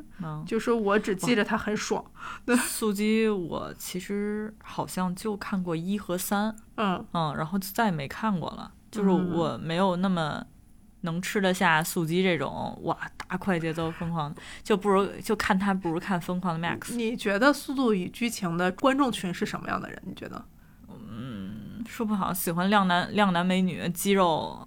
[0.47, 2.05] 就是我只记着它很爽。
[2.69, 7.05] 速激我其实好像就看过一和三，嗯。
[7.15, 8.71] 嗯，然后就再也没看过了。
[8.91, 10.45] 就是我没有那么
[11.03, 16.95] 能吃得下素鸡这种哇大快节奏疯狂，就不如就看他不如看疯狂的 Max。
[16.95, 20.03] 你觉得《速度与激情》的观众群是什么样的人？
[20.07, 20.45] 你觉得？
[20.89, 24.67] 嗯，说不好，喜欢靓男靓男美女肌肉，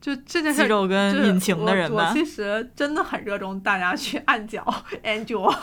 [0.00, 2.08] 就这件事肌肉跟引擎的人吧。
[2.10, 4.64] 我其实真的很热衷大家去按脚
[5.02, 5.54] angel。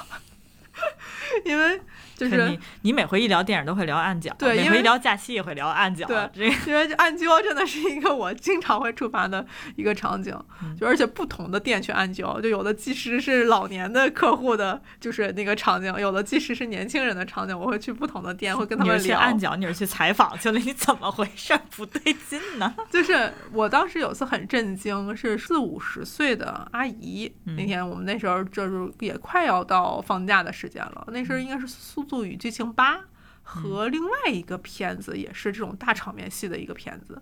[1.46, 1.80] 因为
[2.16, 9.46] 就是你你每回一聊电影都会聊暗角，对因为每回一聊假期也会聊暗角，对因为暗礁真的是一个我经常会触发的
[9.76, 19.20] 一个场景，嗯就而且不同的店去暗礁，就有的技师是老年的客户的，就是那个场景，有的技师是年轻人的场景，我会去不同的店，会跟他你是去们聊。
[19.20, 21.54] 暗角，你是去采访去了，你怎么回事？
[21.72, 22.74] 不对劲呢？
[22.90, 31.66] 就是我当时有次很震惊，是四五十岁的阿姨，嗯那天我们那时候就是也快要到放假的时间了，那时候应该是
[32.04, 32.98] 《速度与激情八》
[33.44, 37.22] 和另外一个片子，也是这种大场面戏的一个片子。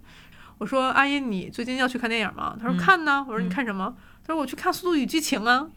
[0.57, 5.67] 我说：“阿姨，你最近要去看电影吗？”她说：“嗯看呢。”我说：“你嗯看什么？”她说：“我去看《速度与激情》啊。”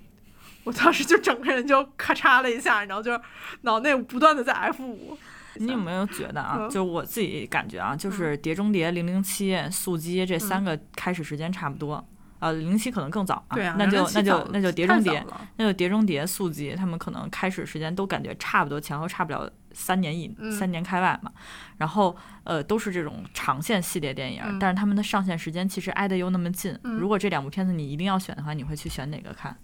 [0.64, 3.21] 我当时就整个人就咔嚓了一下，然后就是
[3.62, 5.19] 脑内不断的在 F 五。
[5.57, 6.57] 你有没有觉得啊？
[6.61, 12.03] 嗯就我自己感觉啊，就是《碟中谍》、《零零七》、《速激》这三个开始时间差不多。
[12.38, 15.20] 呃，零零七可能更早啊，对啊，那就那就那就《碟中谍》，
[15.57, 21.33] 那就《碟中谍》、速激，他们可能开始时间都感觉差不多，前后差不了三年以、嗯三年开外嘛。
[21.79, 26.79] 然后呃，都是这种长线系列电影，嗯但是他们的上线时间其实挨得又那么近。
[26.85, 29.57] 嗯如果这两部片子你一定要选的话，你会去选哪个看？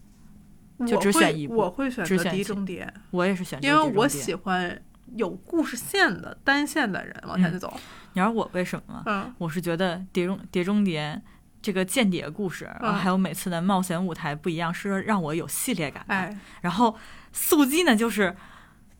[0.87, 2.91] 就只选一部我会选碟中谍》。
[3.11, 4.81] 我也是选因为我喜欢
[5.17, 7.71] 有故事线的单线的人往前走。
[8.13, 9.03] 你知道我为什么吗？
[9.05, 11.21] 嗯我是觉得《碟中碟中谍》
[11.63, 16.15] 这个间谍故事，然后嗯还有每次的冒险舞台不一样，是让我有系列感的。
[16.15, 16.97] 哎，然后
[17.33, 18.35] 速激呢，就是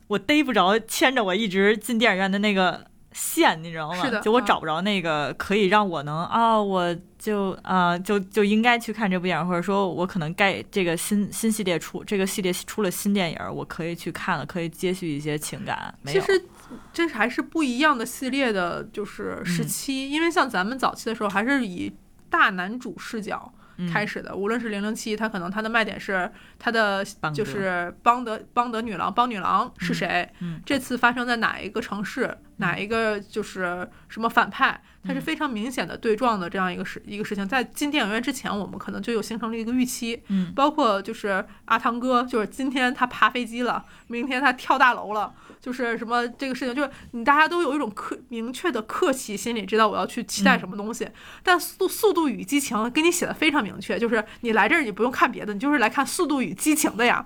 [0.07, 3.95] 我逮不着牵着我一直进电影院的那个线，你知道吗？
[3.95, 15.93] 是的嗯就我找不着那个可以让我能啊、我就啊、就就应该去看这部电影，或者说我可能该这个新新系列出这个系列出了新电影，我可以去看了，可以接续一些情感。
[16.01, 16.45] 没有，其实
[16.93, 20.09] 这还是不一样的系列的，就是时期。
[20.09, 21.91] 因为像咱们早期的时候，还是以
[22.31, 23.87] 大男主视角嗯。
[23.91, 24.35] 开始的。
[24.35, 30.59] 无论是零零七，它可能它的卖点是它的就是邦德邦德女郎邦女郎是谁，嗯。
[30.65, 37.47] 这次发生在哪一个城市，哪一个就是什么反派，它是嗯非常明显的对撞的这样一个事一个事情。
[37.47, 51.07] 在进电影院之前，我们可能就有形成了一个预期，嗯包括就是阿汤哥，就是今天他爬飞机了，明天他跳大楼了，就是什么这个事情，就是你大家都有一种客明确的客气心理，知道我要去期待什么东西。
[51.43, 57.25] 但速速度与激情给你写的非常明确，就是你来这儿你不用看别的，你就是来看速度与激情的呀。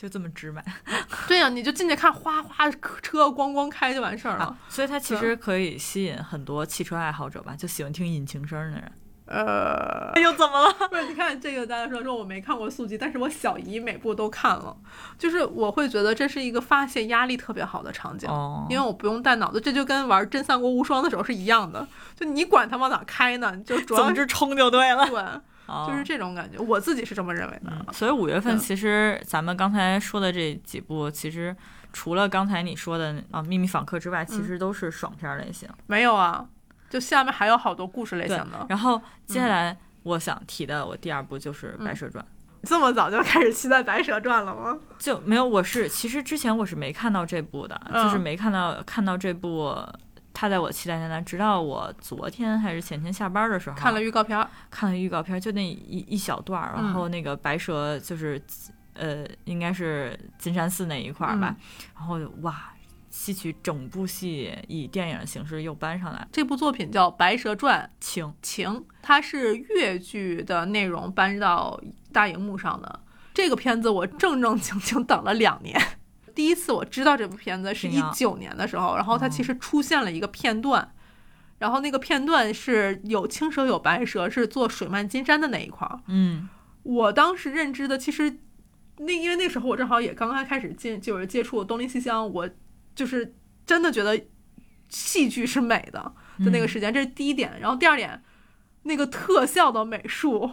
[0.00, 0.64] 就这么直白
[1.28, 2.70] 对呀、你就进去看哗哗
[3.02, 4.44] 车咣咣开就完事儿了。
[4.44, 8.92] 啊，所以它其实可以吸引很多汽车爱好者吧，就喜欢听引擎声的人。
[9.26, 10.88] 呃，哎呦，怎么了？
[10.88, 14.76] 不是，你看这个，大家说说我没看过速激，但是我小姨每部都看了，
[15.18, 18.28] 就是我会觉得这是一个发泄压力特别好的场景。
[18.28, 21.86] 哦，因为我不用带脑子，这就跟玩《真三国无双》的时候是一样的，
[22.16, 25.06] 就你管它往哪开呢，你就主要是总之冲就对了。
[25.06, 25.22] 对，
[25.70, 27.70] 哦就是这种感觉，我自己是这么认为的。
[27.70, 31.54] 嗯，所以五月份嗯其实咱们刚才说的这几部，其实
[31.92, 35.68] 除了刚才你说的啊《秘密访客》之外，其实都是爽片类型。
[35.86, 36.44] 没有啊，
[36.88, 42.24] 就下面还有好多故事类型的，，然后接下来我想提的，我第二部就是《白蛇传》。
[42.62, 44.78] 这么早就开始期待《白蛇传》了吗？
[44.98, 49.74] 就没有，我是其实之前我是没看到这部的，嗯就是没看到看到这部，
[50.32, 58.40] 它在我期待清单，直到我昨天还是前天下班的时候看了预告片儿，看了预告片，就那一一小段儿，嗯然后那个白蛇就是，
[58.94, 61.64] 呃，应该是金山寺那一块儿吧，嗯
[61.96, 62.72] 然后哇，
[63.10, 68.68] 戏曲整部戏以电影形式又搬上来，这部作品叫《白蛇传情，情》，
[69.02, 71.78] 它是越剧的内容搬到
[72.12, 73.00] 大荧幕上的。
[73.34, 75.80] 这个片子我正正经经等了两年。
[76.34, 80.92] 第一次我知道这部片子是一九年的时候，然后它嗯其实出现了一个片段，
[81.58, 86.00] 然后那个片段是有青蛇有白蛇，是做水漫金山的那一块儿。
[86.06, 86.48] 嗯
[86.82, 88.38] 我当时认知的其实
[88.96, 92.48] 那因为那时候我正好也刚刚开始进就是接触东林西乡，我
[92.94, 93.34] 就是
[93.66, 94.18] 真的觉得
[94.88, 97.60] 戏剧是美的的那个时间，这是第一点。
[97.60, 98.22] 然后第二点，
[98.82, 100.50] 那个特效的美术，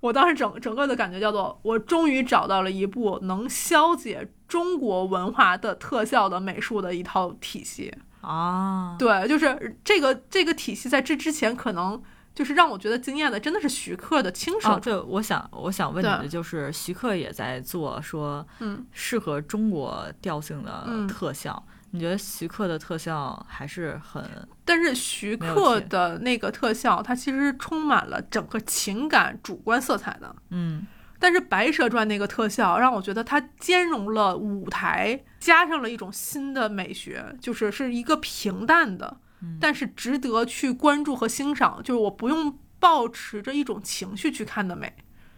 [0.00, 7.90] 我当时整整个的感觉叫做，我终于找到了一部能消解中国文化的特效的美术的一套体系。
[8.20, 12.00] 啊，对，就是这个这个体系在这之前可能
[12.34, 18.84] 就是让我觉得惊艳的，真的是徐克的亲手哦，对，我想我想问你的就是，徐克也在做说嗯。
[18.92, 21.08] 适合中国调性的嗯。
[21.08, 24.22] 特效，你觉得徐克的特效还是很
[24.66, 30.36] 但是徐克的那个特效，它其实充满了整个情感主观色彩的。
[30.50, 30.86] 嗯
[31.22, 44.92] 但是《白蛇传》那个特效让我觉得它兼容了舞台，加上了一种新的美学，就是是一个平淡的，嗯但是值得去关注和欣赏，就是我不用抱持着一种情绪去看的美。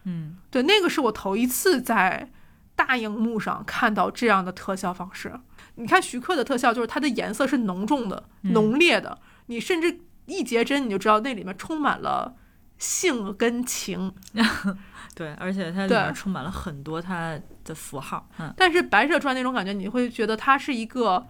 [0.04, 2.30] 嗯对，那个是我头一次在
[2.74, 5.38] 大荧幕上看到这样的特效方式。
[5.74, 12.34] 你看徐克的特效，就是它的颜色是浓重的、嗯浓烈的，你甚至一截针你就知道那里面充满了
[12.78, 14.14] 性跟情。
[15.14, 21.26] 对，而且它里面充满了很多它的符号，嗯但是《白蛇传》那种感觉，你会觉得它是一个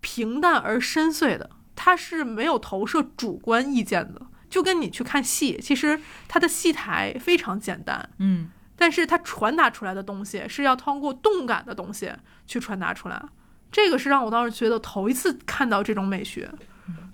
[0.00, 4.20] 平淡而深邃的，它是没有投射主观意见的。
[4.50, 12.12] 就跟你去看戏，其实它的戏台非常简单，嗯但是它传达出来的东西是要通过动感的东西
[12.46, 13.22] 去传达出来。
[13.70, 16.52] 这个是让我当时觉得头一次看到这种美学，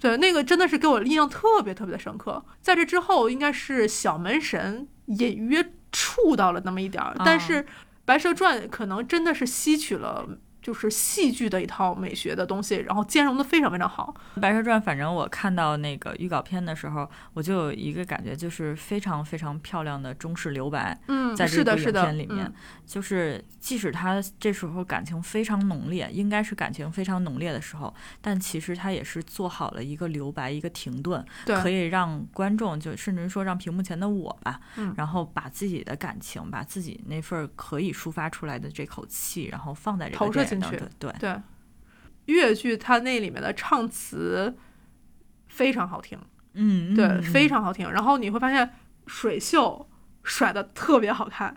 [0.00, 2.44] 对，那个真的是给我印象特别特别的深刻。
[2.60, 7.62] 在这之后，应该是小门神隐约触到了那么一点儿，但是
[8.04, 10.26] 《白蛇传》可能真的是吸取了
[10.68, 14.14] 就是戏剧的一套美学的东西，然后兼容的非常非常好。
[14.38, 22.52] 《白蛇传》，反正我看到那个预告片的时候，我就有一个感觉，就是非常非常漂亮的中式留白，嗯，在这部是的，是的，影片里面，嗯。
[22.84, 34.92] 就是即使他这时候感情非常浓烈，应该是感情非常浓烈的时候，但其实他也是做好了一个留白，一个停顿，可以让观众就甚至说让屏幕前的我吧，嗯。
[34.98, 40.44] 然后把自己的感情，把自己那份儿可以抒发出来的这口气，然后放在这个投射
[40.98, 41.40] 对，对，
[42.26, 44.56] 越剧它那里面的唱词
[45.48, 46.18] 非常好听，
[46.54, 47.90] 嗯，对，嗯非常好听。
[47.90, 48.74] 然后你会发现
[49.06, 49.88] 水袖
[50.22, 51.56] 甩的特别好看，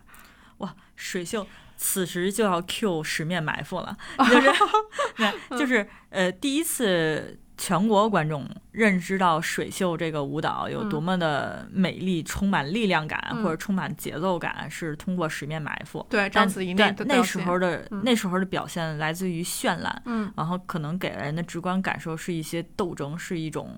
[0.58, 1.46] 哇，水袖
[1.76, 4.52] 此时就要 Q 十面埋伏了，就是
[5.50, 16.04] 对，就是呃，第一次全国观众认知到水袖这个舞蹈有多么的美丽、充满力量感、嗯或者充满节奏感，是通过十面埋伏。
[16.10, 23.70] 对，但章子怡那的那时候，的、嗯那时候的表现来自于绚烂，嗯，然后可能给人的直观感受是一些斗争，是一种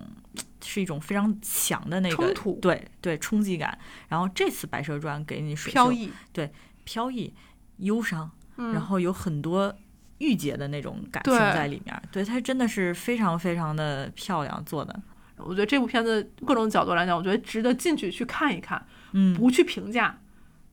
[0.64, 3.78] 是一种非常强的那个冲突对对冲击感。
[4.08, 6.50] 然后这次《白蛇传》给你水袖飘逸，对
[6.84, 7.34] 飘逸、
[7.76, 9.76] 忧伤，嗯，然后有很多
[10.18, 12.02] 郁结的那种感情在里面。
[12.10, 15.02] 对，它真的是非常非常的漂亮做的。
[15.36, 20.20] 我觉得这部片子各种角度来讲，我觉得值得进去去看一看，嗯不去评价，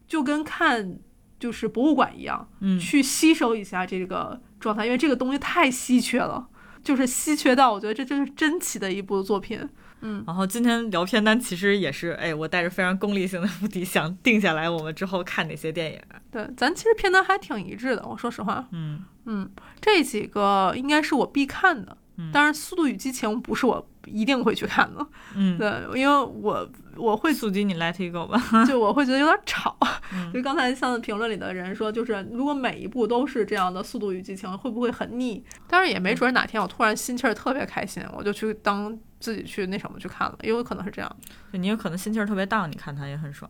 [0.08, 0.98] 就跟看
[1.40, 6.48] 就是博物馆一样，嗯，去吸收一下这个状态，因为这个东西太稀缺了，
[6.84, 9.68] 就是稀缺到我觉得这就是珍奇的一部作品。
[10.02, 16.02] 嗯，然后今天聊片单其实也是，哎，我带着非常功利性的目的，想定下来我们之后看哪些电影。
[16.32, 19.50] 对，咱其实片单还挺一致的，我说实话，嗯嗯，
[19.80, 21.96] 这几个应该是我必看的。
[22.22, 28.66] 嗯当然，《速度与激情》不是我一定会去看的，嗯，对，因为我我会阻击你 Let It Go 吧。
[28.66, 29.78] 就我会觉得有点吵。
[30.14, 35.44] 嗯就刚才像评论里的人说，就是如果每一部都是这样的《速度与激情》，会不会很腻？
[35.68, 41.18] 当然也没准儿哪天我突然心气儿特别开心，我就去当自己去那什么去看了，也有可能是这样。
[41.52, 43.50] 就你有可能心气儿特别荡，你看它也很爽。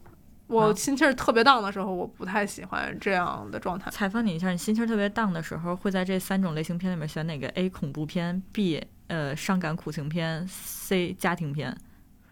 [0.52, 3.90] 我心气儿特别荡的时候，我不太喜欢这样的状态。
[3.90, 7.70] 采访你一下，你心气儿特别荡的时候，会在这三种类型片里面选哪个？A.
[7.70, 8.86] 恐怖片，B.
[9.08, 11.14] 呃伤感苦情片，C.
[11.14, 11.76] 家庭片。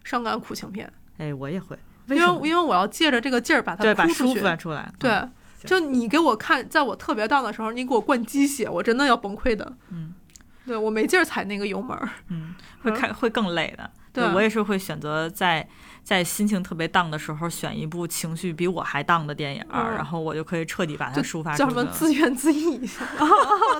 [0.04, 4.40] 伤感苦情片，哎，我也会，因为因为我要借着这个劲儿把它对把舒哭出去。
[4.42, 4.92] 发出来。
[4.98, 5.32] 对，嗯
[5.66, 9.74] 就你给我看，在我特别荡的时候，你给我灌鸡血，我真的要崩溃的。
[9.90, 10.14] 嗯
[10.66, 12.08] 对我没劲儿踩那个油门儿。
[12.30, 13.90] 嗯， 会看会更累的。
[14.14, 15.68] 对我也是会选择在
[16.04, 22.80] 在心情特别荡的时候，选一部情绪比我还荡的电影，嗯然后我就可以彻底把它抒发出来叫什么自怨自艾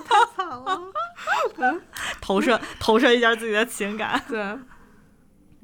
[0.02, 0.80] 太惨了。
[2.20, 4.22] 投射投射一下自己的情感。
[4.28, 4.58] 对，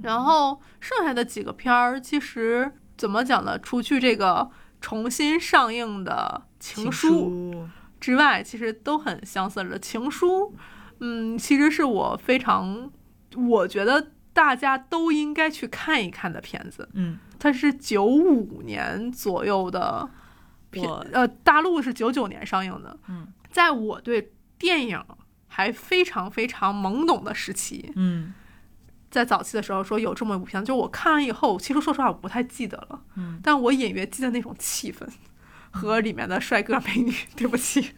[0.03, 3.59] 然后剩下的几个片儿，其实怎么讲呢？
[3.59, 4.51] 除去这个
[4.81, 7.69] 重新上映的《情书》书，
[8.01, 9.77] 之外，其实都很相似的。
[9.79, 10.51] 《情书》，
[11.01, 12.91] 嗯，其实是我非常，
[13.37, 16.87] 我觉得大家都应该去看一看的片子。
[16.93, 20.07] 嗯，它是九五年左右的
[20.71, 22.99] 片，呃，大陆是九九年上映的。
[23.09, 25.03] 嗯，在我对电影
[25.49, 28.35] 还非常非常懵懂的时期，嗯
[29.11, 35.09] 在早期的时候说有这么一部片子，就我看完以后，其实说实话我不太记得了，嗯，但我隐约记得那种气氛
[35.71, 37.15] 和里面的帅哥美女。
[37.35, 37.93] 对不起，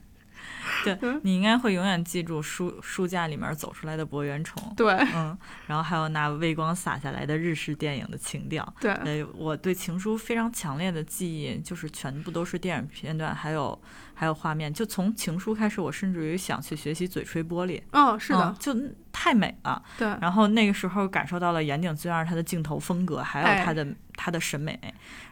[0.84, 4.72] 对嗯你应该会永远记住书书架里面走出来的博圆虫。
[4.76, 8.74] 对嗯，然后还有那微光洒下来的日式电影的情调。
[8.80, 13.80] 对，呃，我对情书非常强烈的记忆，就是全部都是电影片段，还有
[14.14, 14.72] 还有画面。
[14.72, 17.82] 就从情书开始，我甚至于想去学习嘴吹玻璃。
[17.92, 18.74] 哦，是的嗯，就
[19.12, 19.82] 太美了。
[19.98, 24.78] 对，然后那个时候感受到了岩井俊二他的镜头风格，还有他的、他的审美。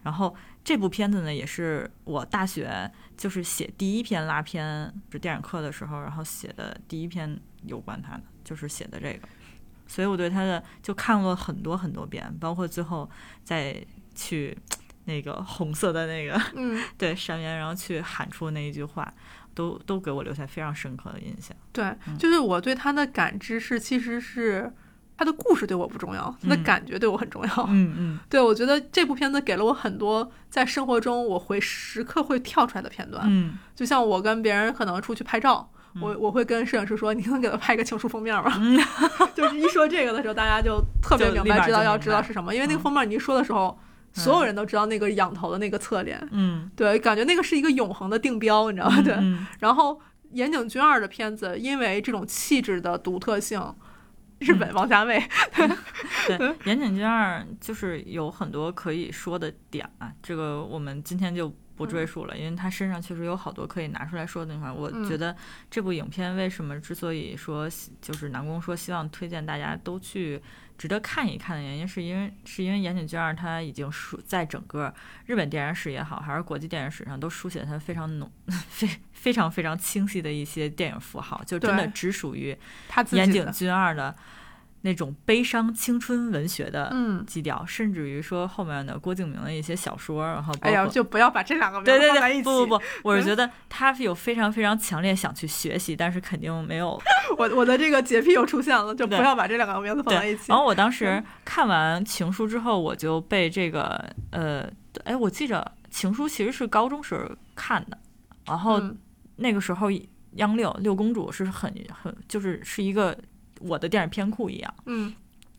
[0.02, 0.34] 然后
[0.66, 9.28] 这部片子呢，也是我大学就是写第一篇拉片，是电影课的时候，然后写的第一篇有关他的，就是写的这个。
[9.86, 13.08] 所以我对他的就看了很多很多遍，包括最后
[13.44, 13.80] 再
[14.16, 14.58] 去
[15.04, 19.14] 那个红色的那个嗯， 对山原，然后去喊出那一句话，
[19.54, 21.56] 都都给我留下非常深刻的印象。
[21.72, 24.72] 对，嗯就是我对他的感知是，其实是
[25.16, 27.66] 他的故事对我不重要，他的嗯感觉对我很重要。
[27.68, 35.70] 嗯嗯 对我觉得这部片子给了我很多在生活中我会时刻会跳出来的片段，嗯就像我跟别人可能出去拍照。
[35.98, 38.52] 我我会跟摄影师说：“你能给他拍一个情书封面吗？”
[39.34, 43.78] 就是一说这个的时候，大家就特别明白，知道要知道是什么，因为那个嗯封面你一说的时候，
[44.12, 49.00] 所有人都知道那个仰头的那个侧脸，嗯，对，感觉那个是一一个永恒的定标，你知道吗？
[49.00, 49.14] 对。
[49.14, 49.98] 嗯然后
[50.32, 53.58] 岩井俊二的片子，因为这种气质的独特性，
[54.38, 55.22] 日本王家卫，
[56.26, 64.74] 对，岩井俊二就是有很多可以说的点啊，这个我们今天就不赘述了，因为他身上确实有好多可以拿出来说的地方。
[64.74, 65.34] 我嗯觉得
[65.70, 67.68] 这部影片为什么之所以说
[68.00, 70.40] 就是南宫说希望推荐大家都去
[70.78, 74.92] 值得看一看的原因，是因为是因为岩井俊二他已经书在整个
[75.26, 78.30] 日本电影史也好，还是国际电影史上都书写他非常浓、
[78.68, 82.56] 非非常非常清晰的一些电影符号，就真的只属于
[82.88, 84.14] 他自岩井俊二的
[84.86, 92.44] 那种悲伤青春文学的嗯，基调，甚至于说后面的郭敬明的一些小说，然后哎呀，就不要把这两个名字放在一起。
[92.44, 96.96] 不不不，我是觉得他有非常非常强烈想去学习，但是肯定没有
[97.36, 100.36] 我我的这个洁癖又出现了，就不要把这两个名字放在一。
[100.36, 100.44] 起。
[100.46, 104.70] 然后我当时看完《情书》之后，我就被这个呃，
[105.02, 105.60] 哎，我记着
[105.90, 107.98] 《情书》其实是高中时候看的，
[108.46, 108.96] 然后嗯
[109.34, 109.88] 那个时候
[110.36, 113.16] 央六六公主是很很就是是一个
[113.60, 114.74] 我的电影片库一样。
[114.86, 115.14] 嗯。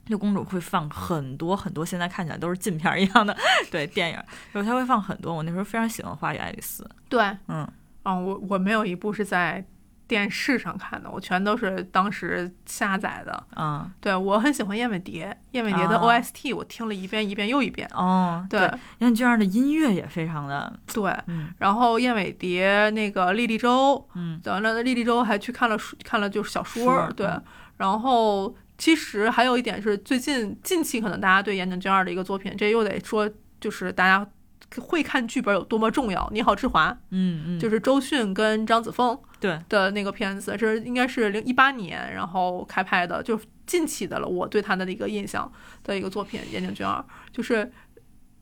[0.08, 3.36] 六公主会放很多很多，现在看起来都是禁片儿一样的
[3.70, 4.18] 对电影，
[4.54, 5.34] 就是她会放很多。
[5.36, 7.68] 我那时候非常喜欢《花与爱丽丝》，对，嗯。
[8.04, 9.62] 啊，我我没有一部是在
[10.08, 13.44] 电视上看的，我全都是当时下载的。
[13.58, 13.92] 嗯。
[14.00, 17.86] 对我很喜欢燕尾蝶，燕尾蝶的啊 OST 我听了一遍一遍又一遍。
[17.94, 18.62] 哦，对。
[19.00, 21.50] 岩井俊二的音乐也非常的，对，嗯。
[21.58, 24.40] 然后燕尾蝶那个莉莉周，嗯。
[24.46, 27.44] 完了莉莉周还去看了书，看了就是小说，对嗯，
[27.78, 34.30] 然后其实还有一点是最近近期可能大家对岩井俊二的一个作品，这又得说就是大家
[34.78, 36.30] 会看剧本有多么重要。
[36.34, 44.28] 你好，志华嗯嗯，就是是周迅跟张子枫对，的那个片子，这应该是零一八年然后开拍的，就近期的了。
[44.28, 45.50] 我对他的一个印象
[45.84, 47.00] 的一个作品《岩井俊二》，
[47.32, 47.72] 就是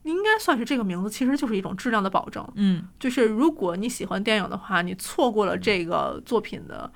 [0.04, 2.46] 应该算是这个名字，其实就是一种质量的保证。
[2.54, 6.90] 嗯就是如果你喜欢电影的话，你错过了这个作品的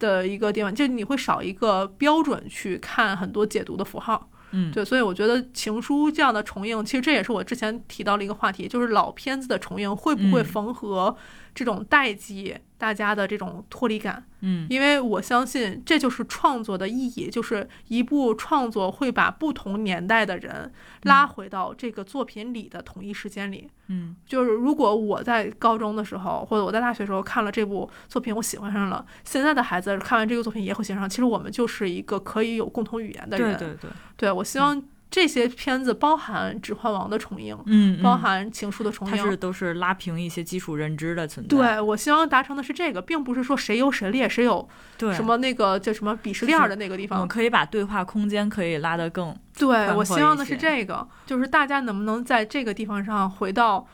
[0.00, 4.28] 的一个地方，就你会少一个标准去看很多解读的符号。
[4.52, 11.16] 嗯，对，所以我觉得《情书》这样的重映，其实这也是我之前提到了一个话题，就是老片子的重映会不会嗯缝合
[11.54, 14.24] 这种代际大家的这种脱离感？
[14.42, 20.72] 嗯因为我相信这就是创作的意义，就是一部创作会把不同年代的人
[21.02, 23.68] 拉回到这个作品里的同一时间里。
[23.88, 31.08] 嗯就是如果我在高中的时候，或者我在大学的时候看了这部作品，我喜欢上了，现在的孩子看完这个作品也会喜欢上。
[31.08, 33.58] 其实我们就是一个可以有共同语言的人。
[33.58, 39.36] 对对对，对我希望这些片子包含《指环王》的重映，嗯，嗯包含《情书》的重映它是映。
[39.36, 47.18] 都是拉平一些基础认知的存在，对我希望达成的是这个，并不是说谁优谁劣，谁有对什么那个叫什么鄙视链儿的那个地方。
[47.18, 53.88] 我们可以把对话空间可以拉得更，对我希望的是这个，就是大家能不能在这个地方上回到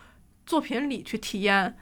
[0.45, 1.77] 作品里去体验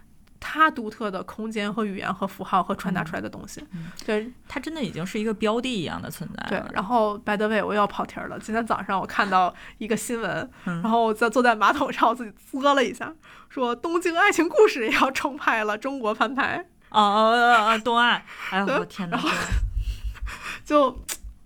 [0.46, 3.66] 它独特的空间和语言和符号和传达出来的东西。
[3.72, 6.62] 嗯对它真的已经是一个标的一样的存在对，。
[6.74, 8.38] 然后 by the way，我又要跑题儿了。
[8.38, 13.10] 今天早上我看到一个新闻，嗯然后我在坐在马桶上，我自己啧了一下，
[13.48, 16.58] 说《东京爱情故事》也要重拍了，中国翻拍，
[16.90, 18.20] 哦哦哦哦，东岸，
[18.50, 19.18] 哎呦 我天哪！
[20.62, 20.94] 就。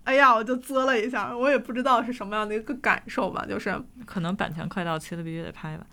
[0.05, 5.85] 哎呀，我就啧了一下，我也不知道是什么样的一个感受吧，就是可能版权快到期了，必须得拍吧。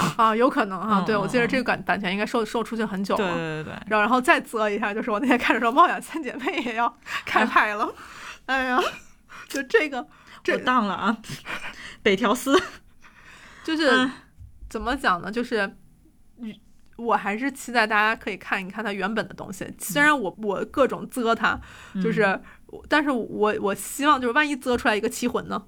[0.16, 6.92] 啊，有可能哈、嗯对我记得嗯这个版版权应该售售出去很久了，对对对，然后然后再啧一下，就是我那天看着说《猫眼三姐妹》也要
[7.24, 7.92] 开拍了，
[8.46, 8.78] 哎呀，
[9.48, 10.06] 就这个
[10.42, 11.16] 这我当了啊，
[12.02, 12.60] 北条司。
[13.64, 14.10] 就是嗯。
[14.68, 15.30] 怎么讲呢？
[15.30, 15.66] 就是
[16.38, 16.52] 嗯
[16.96, 21.60] 我还是期待大家可以看一看它原本的东西，虽然我我各种啧它，
[22.02, 22.40] 就是
[22.88, 25.62] 但是我我希望就是万一啧出来一个棋魂呢，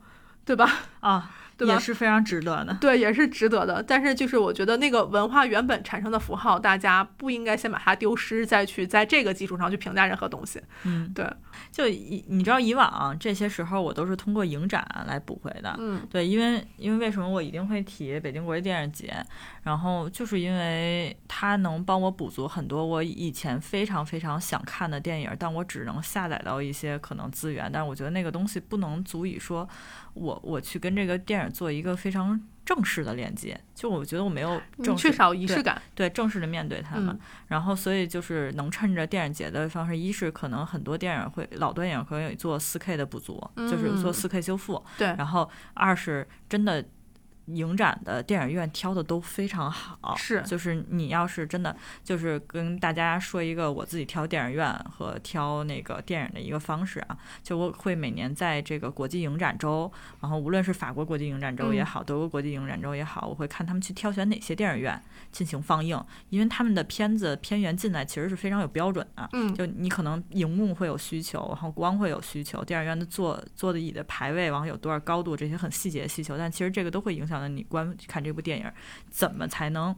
[0.45, 0.71] 对吧？
[1.01, 2.77] 啊，对吧也是非常值得的。
[2.81, 3.83] 对，也是值得的。
[3.83, 10.61] 但是就是我觉得那个文化原本产生的符号，大家不应该先把它丢失，再去在这个基础上去评价任何东西。
[10.85, 11.29] 嗯，对，
[11.71, 15.75] 就以你知道以往这些时候我都是通过影展来补回的。
[15.79, 19.15] 嗯对，因为因为为什么我一定会提北京国际电影节？
[19.63, 29.67] 然后就是因为它能帮我补足很多我以前非常非常想看的电影，但我只能下载到一些可能资源，但是我觉得那个东西不能足以说
[30.15, 35.83] 我我去跟跟这个电影做一个非常正式的连接，就我觉得我没有正式缺少仪式感。
[35.95, 46.85] 对，正式的面对他们，嗯然后所以就是能趁着电影节的方式，一是可能很多电影会老电影可能有做四 K 的补足，就是做嗯四 K 修复，对，然后二是真的
[47.47, 50.43] 影展的电影院挑的都非常好，是。
[50.43, 59.91] 就是你要是真的就是跟大家说一个我自己挑电影院和挑那个电影的一个方式啊，就我会每年在这个国际影展周，
[60.21, 61.87] 然后无论是法国国际影展周也嗯。
[61.87, 69.29] 好，德国国际影展周也好，我会看他们去挑选哪些电影院进行放映，因为他们的片子片源进来其实是非常有标准的。
[69.33, 78.71] 嗯，就你可能荧幕会有需求，然后光会有需求，电影院的座坐的椅的排位，然后有多少高度，这些很细节的需求，但其实这个都会影响到你观看这部电影
[79.11, 79.95] 怎么才能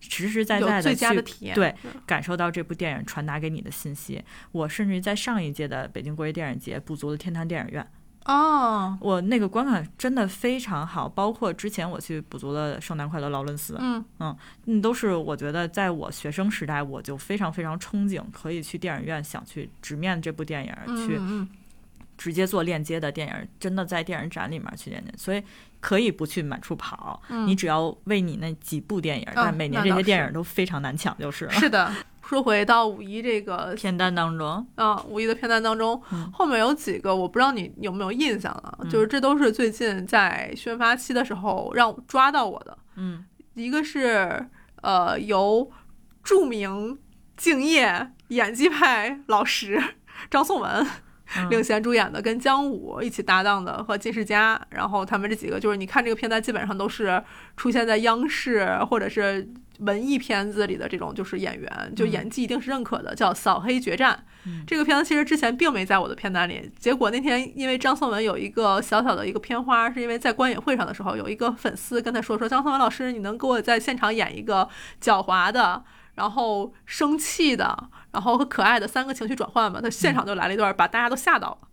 [0.00, 1.52] 实实在在的去。
[1.54, 1.74] 对
[2.06, 4.22] 感受到这部电影传达给你的信息。
[4.52, 7.86] 我甚至于在上一届的北京国际电影节补足了天坛电影院，
[8.26, 14.04] 哦，我那个观感真的非常好，包括之前我去补足了《圣诞快乐，劳伦斯》，嗯
[14.66, 20.72] 嗯，都是我觉得在我学生时代，我就非常非常憧憬可以去电影院，想去直面这部电影，
[21.06, 21.48] 去嗯
[22.16, 25.42] 直接做链接的电影，真的在电影展里面去链接，所以
[25.80, 31.52] 可以不去满处跑，嗯你只要为你那几部电影，但每年这些电是影都非常难抢，就是了。
[31.52, 31.92] 是的。
[32.26, 38.76] 说回到五一这个片单当中，啊，五一的片单当中，嗯后面有几个我不知道你有没有印象啊？
[38.80, 42.76] 嗯就是这都是最近在宣发期的时候让我抓到我的。
[42.96, 44.44] 嗯一个是
[44.82, 45.70] 呃由
[46.24, 46.98] 著名
[47.36, 49.80] 敬业演技派老师
[50.28, 50.84] 张颂文
[51.36, 57.22] 嗯领衔主演的，跟姜武一起搭档的和金世佳，然后他们这几个就是你看这个片单基本上都是
[57.56, 59.48] 出现在央视或者是
[59.80, 64.14] 文艺片子里的这种就是演员，就嗯演技一定是认可的，叫《扫黑决战》。
[64.48, 74.68] 嗯这个片子其实之前并没在我的片单里，结果那天因为张颂文有一个小小的一个片花，是因为在观影会上的时候，有一个粉丝跟他说说张颂文老师，你能给我在现场演一个
[75.02, 75.82] 狡猾的，
[76.16, 79.80] 然后生气的，然后和可爱的三个情绪转换嘛？
[79.80, 81.68] 他现场就来了一段，把大家都吓到了。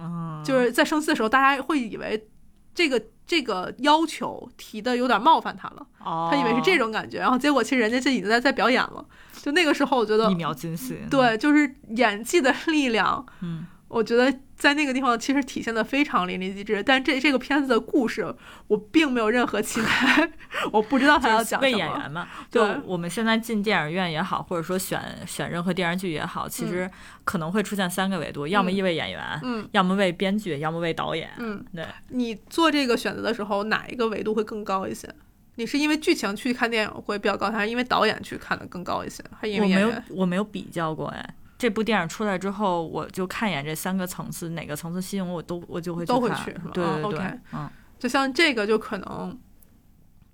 [0.00, 2.28] 嗯，就是在生气的时候，大家会以为
[2.74, 9.04] 这个这个要求提的有点冒犯他了，哦，他以为是这种感觉，然后结果其实人家就已经在在表演了。
[9.42, 16.82] 就那个时候，我觉得一秒惊喜，对，就是演技的力量，嗯，我觉得在那个地方其实体现的非常淋漓尽致。
[16.82, 18.34] 但这这个片子的故事，
[18.66, 20.30] 我并没有任何期待，
[20.72, 21.78] 我不知道他要讲什么。
[21.78, 26.90] 演员嘛，对就我们现在进电影院也好，或者说选选任何电视剧也好，其实
[27.24, 31.30] 可能会出现三个维度，要么一位演员，嗯要么为编剧，要么为导演。
[31.38, 35.08] 嗯，对，你做这个选择的时候，哪一个维度会更高一些？
[35.54, 39.22] 你是因为剧情去看电影会比较高，还是因为导演去看的更高一些？
[39.42, 39.92] 因我没有？
[40.10, 41.34] 我没有比较过哎。
[41.58, 49.36] 这部电影出来之后，我就看一眼这三个层次，哪个层次吸引我，我都我就会都会去是吧对哦对对嗯就像这个，就可能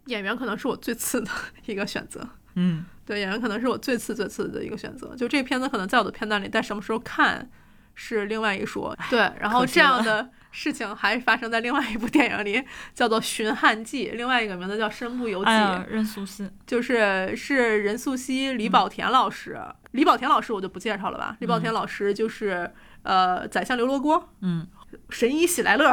[0.07, 1.31] 演员可能是我最次的
[1.65, 2.21] 一个选择。
[2.57, 5.17] 嗯对，演员可能是我最次最次的一个选择。
[5.17, 7.51] 就这片子可能在我的片单里，但什么时候看
[7.95, 8.95] 是另外一说。
[9.09, 12.63] 对，然后这样的事情还发生在另外一部电影里，
[12.95, 19.59] 叫做《寻汉记》，另外一个名字叫《身不由己》哎，任素汐，就是是任素汐、李保田老师。
[19.95, 22.71] 李保田老师我就不介绍了吧，李保田老师就是、
[23.03, 24.67] 呃《宰相刘罗锅》嗯
[25.09, 25.93] 神医喜来乐，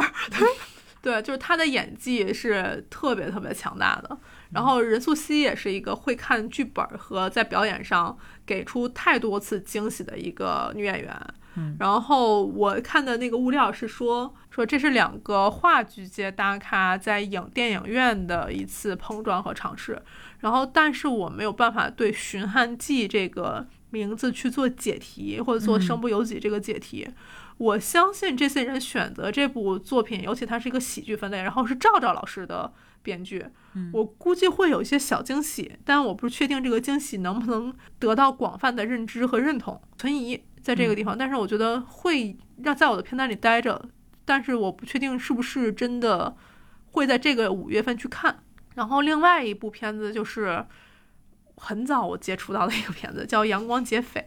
[1.01, 4.17] 对，就是他的演技是特别特别强大的。
[4.51, 11.15] 然后任素汐也是一个会看剧本和在表演上给出太多次惊喜的一个女演员。
[11.55, 20.01] 嗯然后我看的那个物料是说说这是两个话剧界大咖在影电影院的一次碰撞和尝试。
[20.39, 27.07] 然后，但是我没有办法对《寻汉记》这个名字去做解题，或者做嗯“身不由己”这个解题。
[27.57, 32.73] 我相信这些人选择这部作品，尤其它是一个喜剧分类，然后是赵赵老师的
[33.03, 41.15] 编剧，嗯我估计会有一些小惊喜，但我不确定这个惊喜能不能得到广泛的认知和认同，存疑在这个地方。
[41.15, 43.89] 但是我觉得会让在我的片单里待着，
[44.25, 46.35] 但是我不确定是不是真的
[46.91, 48.43] 会在这个五月份去看。
[48.73, 50.65] 然后另外一部片子就是
[51.63, 54.19] 很早我接触到的一个片子，叫《阳光劫匪》。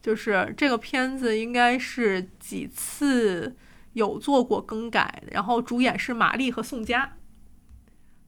[0.00, 3.56] 就是这个片子应该是几次
[3.94, 7.16] 有做过更改，然后主演是马丽和宋佳。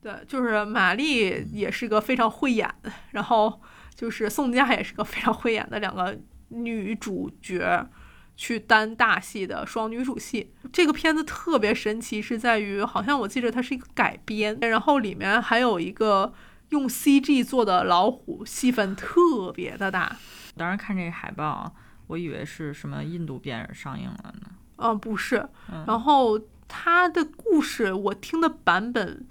[0.03, 3.61] 对，就是马丽也是个非常会演的，然后
[3.95, 7.89] 就是宋佳也是个非常会演的两个女主角
[8.37, 10.53] 去担大戏的双女主戏。
[10.73, 16.33] 这个片子特别神奇，是在于好像我记得它是一个改编，然后里面还有一个
[16.71, 20.17] 用 CG 做的老虎，戏份特别的大。
[20.57, 21.73] 当时看这个海报，
[22.09, 24.51] 我以为是什么印度电影上映了呢。
[24.77, 29.27] 嗯，不是，嗯然后他的故事我听的版本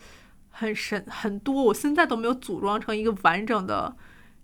[0.49, 3.95] 很神很多，我现在都没有组装成一个完整的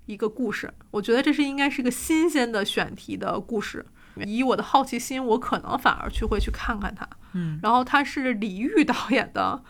[0.06, 0.74] 一个故事。
[0.92, 3.86] 我觉得这是应该是个新鲜的选题的故事。
[4.26, 7.06] 以我的好奇心，我可能反而去会去看看它。
[7.34, 9.62] 嗯，然后它是李玉导演的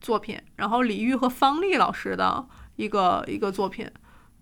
[0.00, 2.46] 作品，然后李玉和方丽老师的
[2.80, 3.88] 一个一个作品。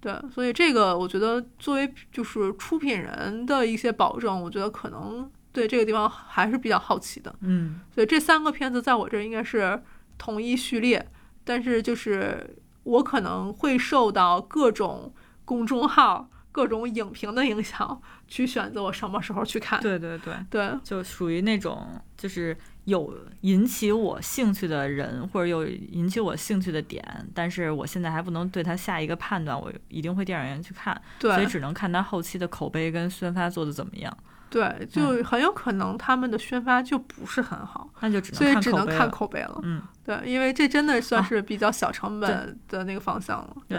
[0.00, 7.34] 对，所以这个我觉得作为就是出品人的一些保证，我觉得可能对这个地方还是比较好奇的。
[7.40, 9.82] 嗯所以这三个片子在我这儿应该是
[10.16, 11.04] 同一序列，
[11.42, 15.12] 但是就是我可能会受到各种
[15.44, 19.80] 公众号、各种影评的影响，去选择我什么时候去看。
[19.82, 22.56] 对对对，对就属于那种就是
[22.88, 34.16] 有引起我兴趣的人，或者有引起我兴趣的点，但是我现在还不能对他下一个判断，我一定会电影院去看，所以只能看他后期的口碑跟宣发做的怎么样，
[34.48, 39.60] 对，就很有可能他们的宣发就不是很好，那就只所以只能看口碑了。
[39.62, 43.56] 嗯，对，因为这真的算啊是比较小成本的那个方向了。
[43.68, 43.78] 对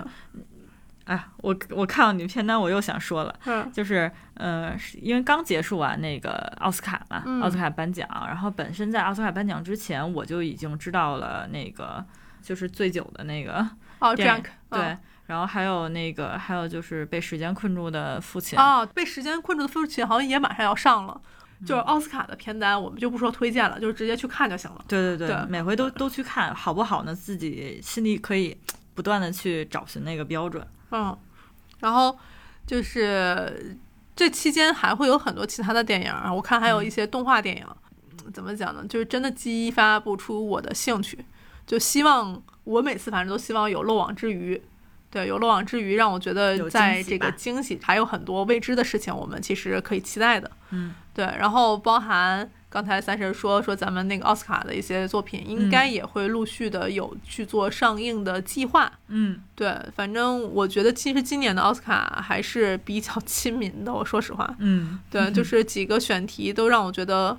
[1.09, 3.35] 哎，我我看到你片单，我又想说了。
[3.45, 12.05] 嗯就是呃，是因为刚结束完那个奥斯卡嘛，嗯奥斯卡颁奖，然后本身在奥斯卡颁奖之前，我就已经知道了那个
[12.43, 14.95] 就是醉酒的那个哦，drunk，对，
[15.25, 21.19] 然后还有那个还有就是被时间困住的父亲，啊，被时间困住的父亲好像也马上要上了。
[21.23, 24.85] 嗯就是奥斯卡的片单，我们就不说推荐了，就是直接去看就行了。
[24.87, 27.13] 对对对每回都都去看，好不好呢？
[27.13, 28.57] 自己心里可以
[28.95, 30.65] 不断的去找寻那个标准。
[30.91, 31.17] 嗯，
[31.79, 32.17] 然后
[32.65, 33.77] 就是
[34.15, 37.63] 这期间还会有很多其他的电影啊，我看还有一些动画电影。
[37.67, 37.75] 嗯
[38.31, 38.85] 怎么讲呢？
[38.87, 41.17] 就是真的激发不出我的兴趣，
[41.65, 44.61] 就希望我每次反正都希望有漏网之鱼。
[45.09, 50.51] 对，有漏网之鱼，让我觉得在这个惊喜吧惊喜还有很多未知的事情，我们其实可以期待的。
[50.69, 58.91] 嗯，对，然后包含刚才三婶说说咱们那个奥斯卡的一些作品，应该也会陆续的有去做上映的计划。
[59.07, 64.55] 嗯，对，反正我觉得其实今年的奥斯卡还是比较亲民的，我说实话。
[64.59, 67.35] 嗯，对，就是几个选题都让我觉得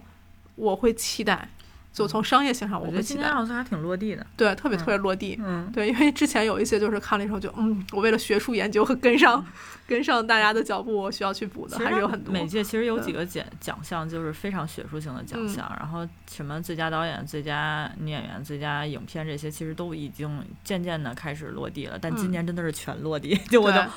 [0.57, 1.49] 我会期待，
[1.93, 3.31] 就从商业性上我觉得今我会期待。
[3.31, 4.27] 年奥斯卡挺落地的。
[4.37, 5.39] 对，特别特别落地。
[5.45, 9.45] 嗯，对，因为之前有一些就是看了以后就嗯，我为了学术研究和跟上、
[9.87, 12.33] 跟上大家的脚步，我需要去补的还是有很多。
[12.33, 21.99] 每届其实有几个奖奖项就是非常学术性的奖嗯项，然后什么最佳导演、最佳女演员、最佳影片这些，其实都已经渐渐的开始落地了。
[22.01, 23.91] 但今嗯年真的是全落地，就我对都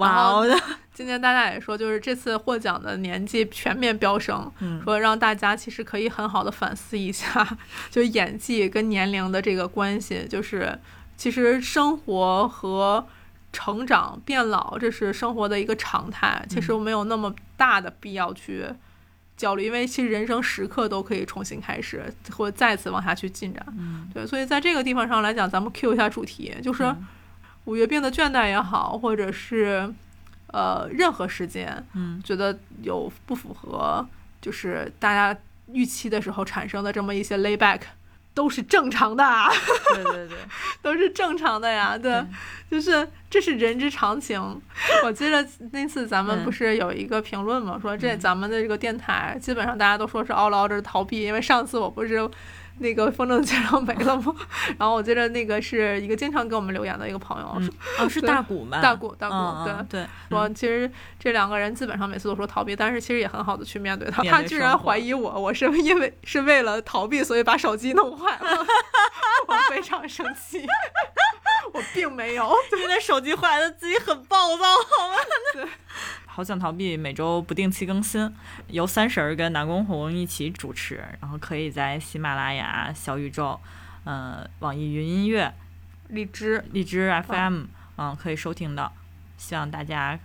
[0.00, 0.60] 哇哦，
[0.92, 4.80] 今年大家也说，就是这次获奖的年纪全面飙升，嗯。
[4.82, 7.56] 说让大家其实可以很好的反思一下，
[7.90, 10.78] 就演技跟年龄的这个关系，就是
[11.16, 13.06] 其实生活和
[13.52, 18.66] 成长变老，这是生活的一个常态，其实没有那么大的必要去
[19.36, 23.64] 焦虑，因为其实人生时刻都可以重新开始，或再次往下去进展。
[23.76, 24.08] 嗯。
[24.14, 27.06] 对，所以在这个地方上来讲，咱们 Q 一下主题，就是嗯
[27.64, 29.92] 五月病的倦怠也好，或者是
[30.48, 32.20] 呃任何时间，嗯。
[32.24, 34.04] 觉得有不符合
[34.40, 35.38] 就是大家
[35.72, 37.80] 预期的时候产生的这么一些 layback，
[38.34, 39.48] 都是正常的啊，
[39.94, 40.36] 对对对，
[40.82, 42.24] 都是正常的呀，对，
[42.70, 44.40] 就是这是人之常情。
[45.04, 46.44] 我记得那次咱们嗯。
[46.44, 48.18] 不是有一个评论嘛，说这嗯。
[48.18, 52.28] 咱们的这个电台基本上大家都说是嗷了嗷着逃避，因为上次我不是。
[52.80, 54.34] 那个风筝介绍没了吗？
[54.78, 58.80] 然后我记得那个是一个经常给我们留言的一个朋友，嗯哦是大鼓吧？
[58.80, 64.22] 大鼓大鼓嗯对嗯对，说其实这两个人基本上每次都说逃避，但是其实也很好的去面对它。
[64.22, 68.66] 面对他居然怀疑我，我是因为 是为了逃避，所以把手机弄坏了，
[69.46, 70.66] 我非常生气。
[71.72, 72.50] 我并没有，
[72.82, 74.64] 因为手机坏了，自己很暴躁，
[74.98, 75.70] 好吗？
[76.32, 78.32] 好想逃避每周不定期更新，
[78.68, 83.58] 由三婶儿跟南宫红一起主持，然后可以在喜马拉雅、小宇宙、
[84.04, 85.52] 呃网易云音乐、
[86.08, 87.64] 荔枝荔枝 FM，
[87.98, 88.92] 嗯，可以收听到。
[89.36, 90.18] 希望大家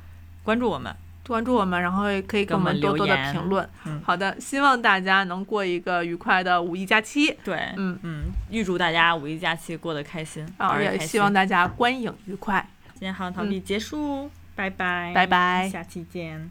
[0.43, 0.95] 关注我们，
[1.28, 3.68] 关注我们，然后也可以给我们多多的评论。
[3.86, 12.66] 嗯好的，希望大家能过一个愉快的五一假期，对，嗯嗯，预祝大家五一假期过得开心，然后玩儿开心也希望大家观影愉快。
[12.93, 16.49] 今天好想逃避结束，拜拜，拜拜下期见。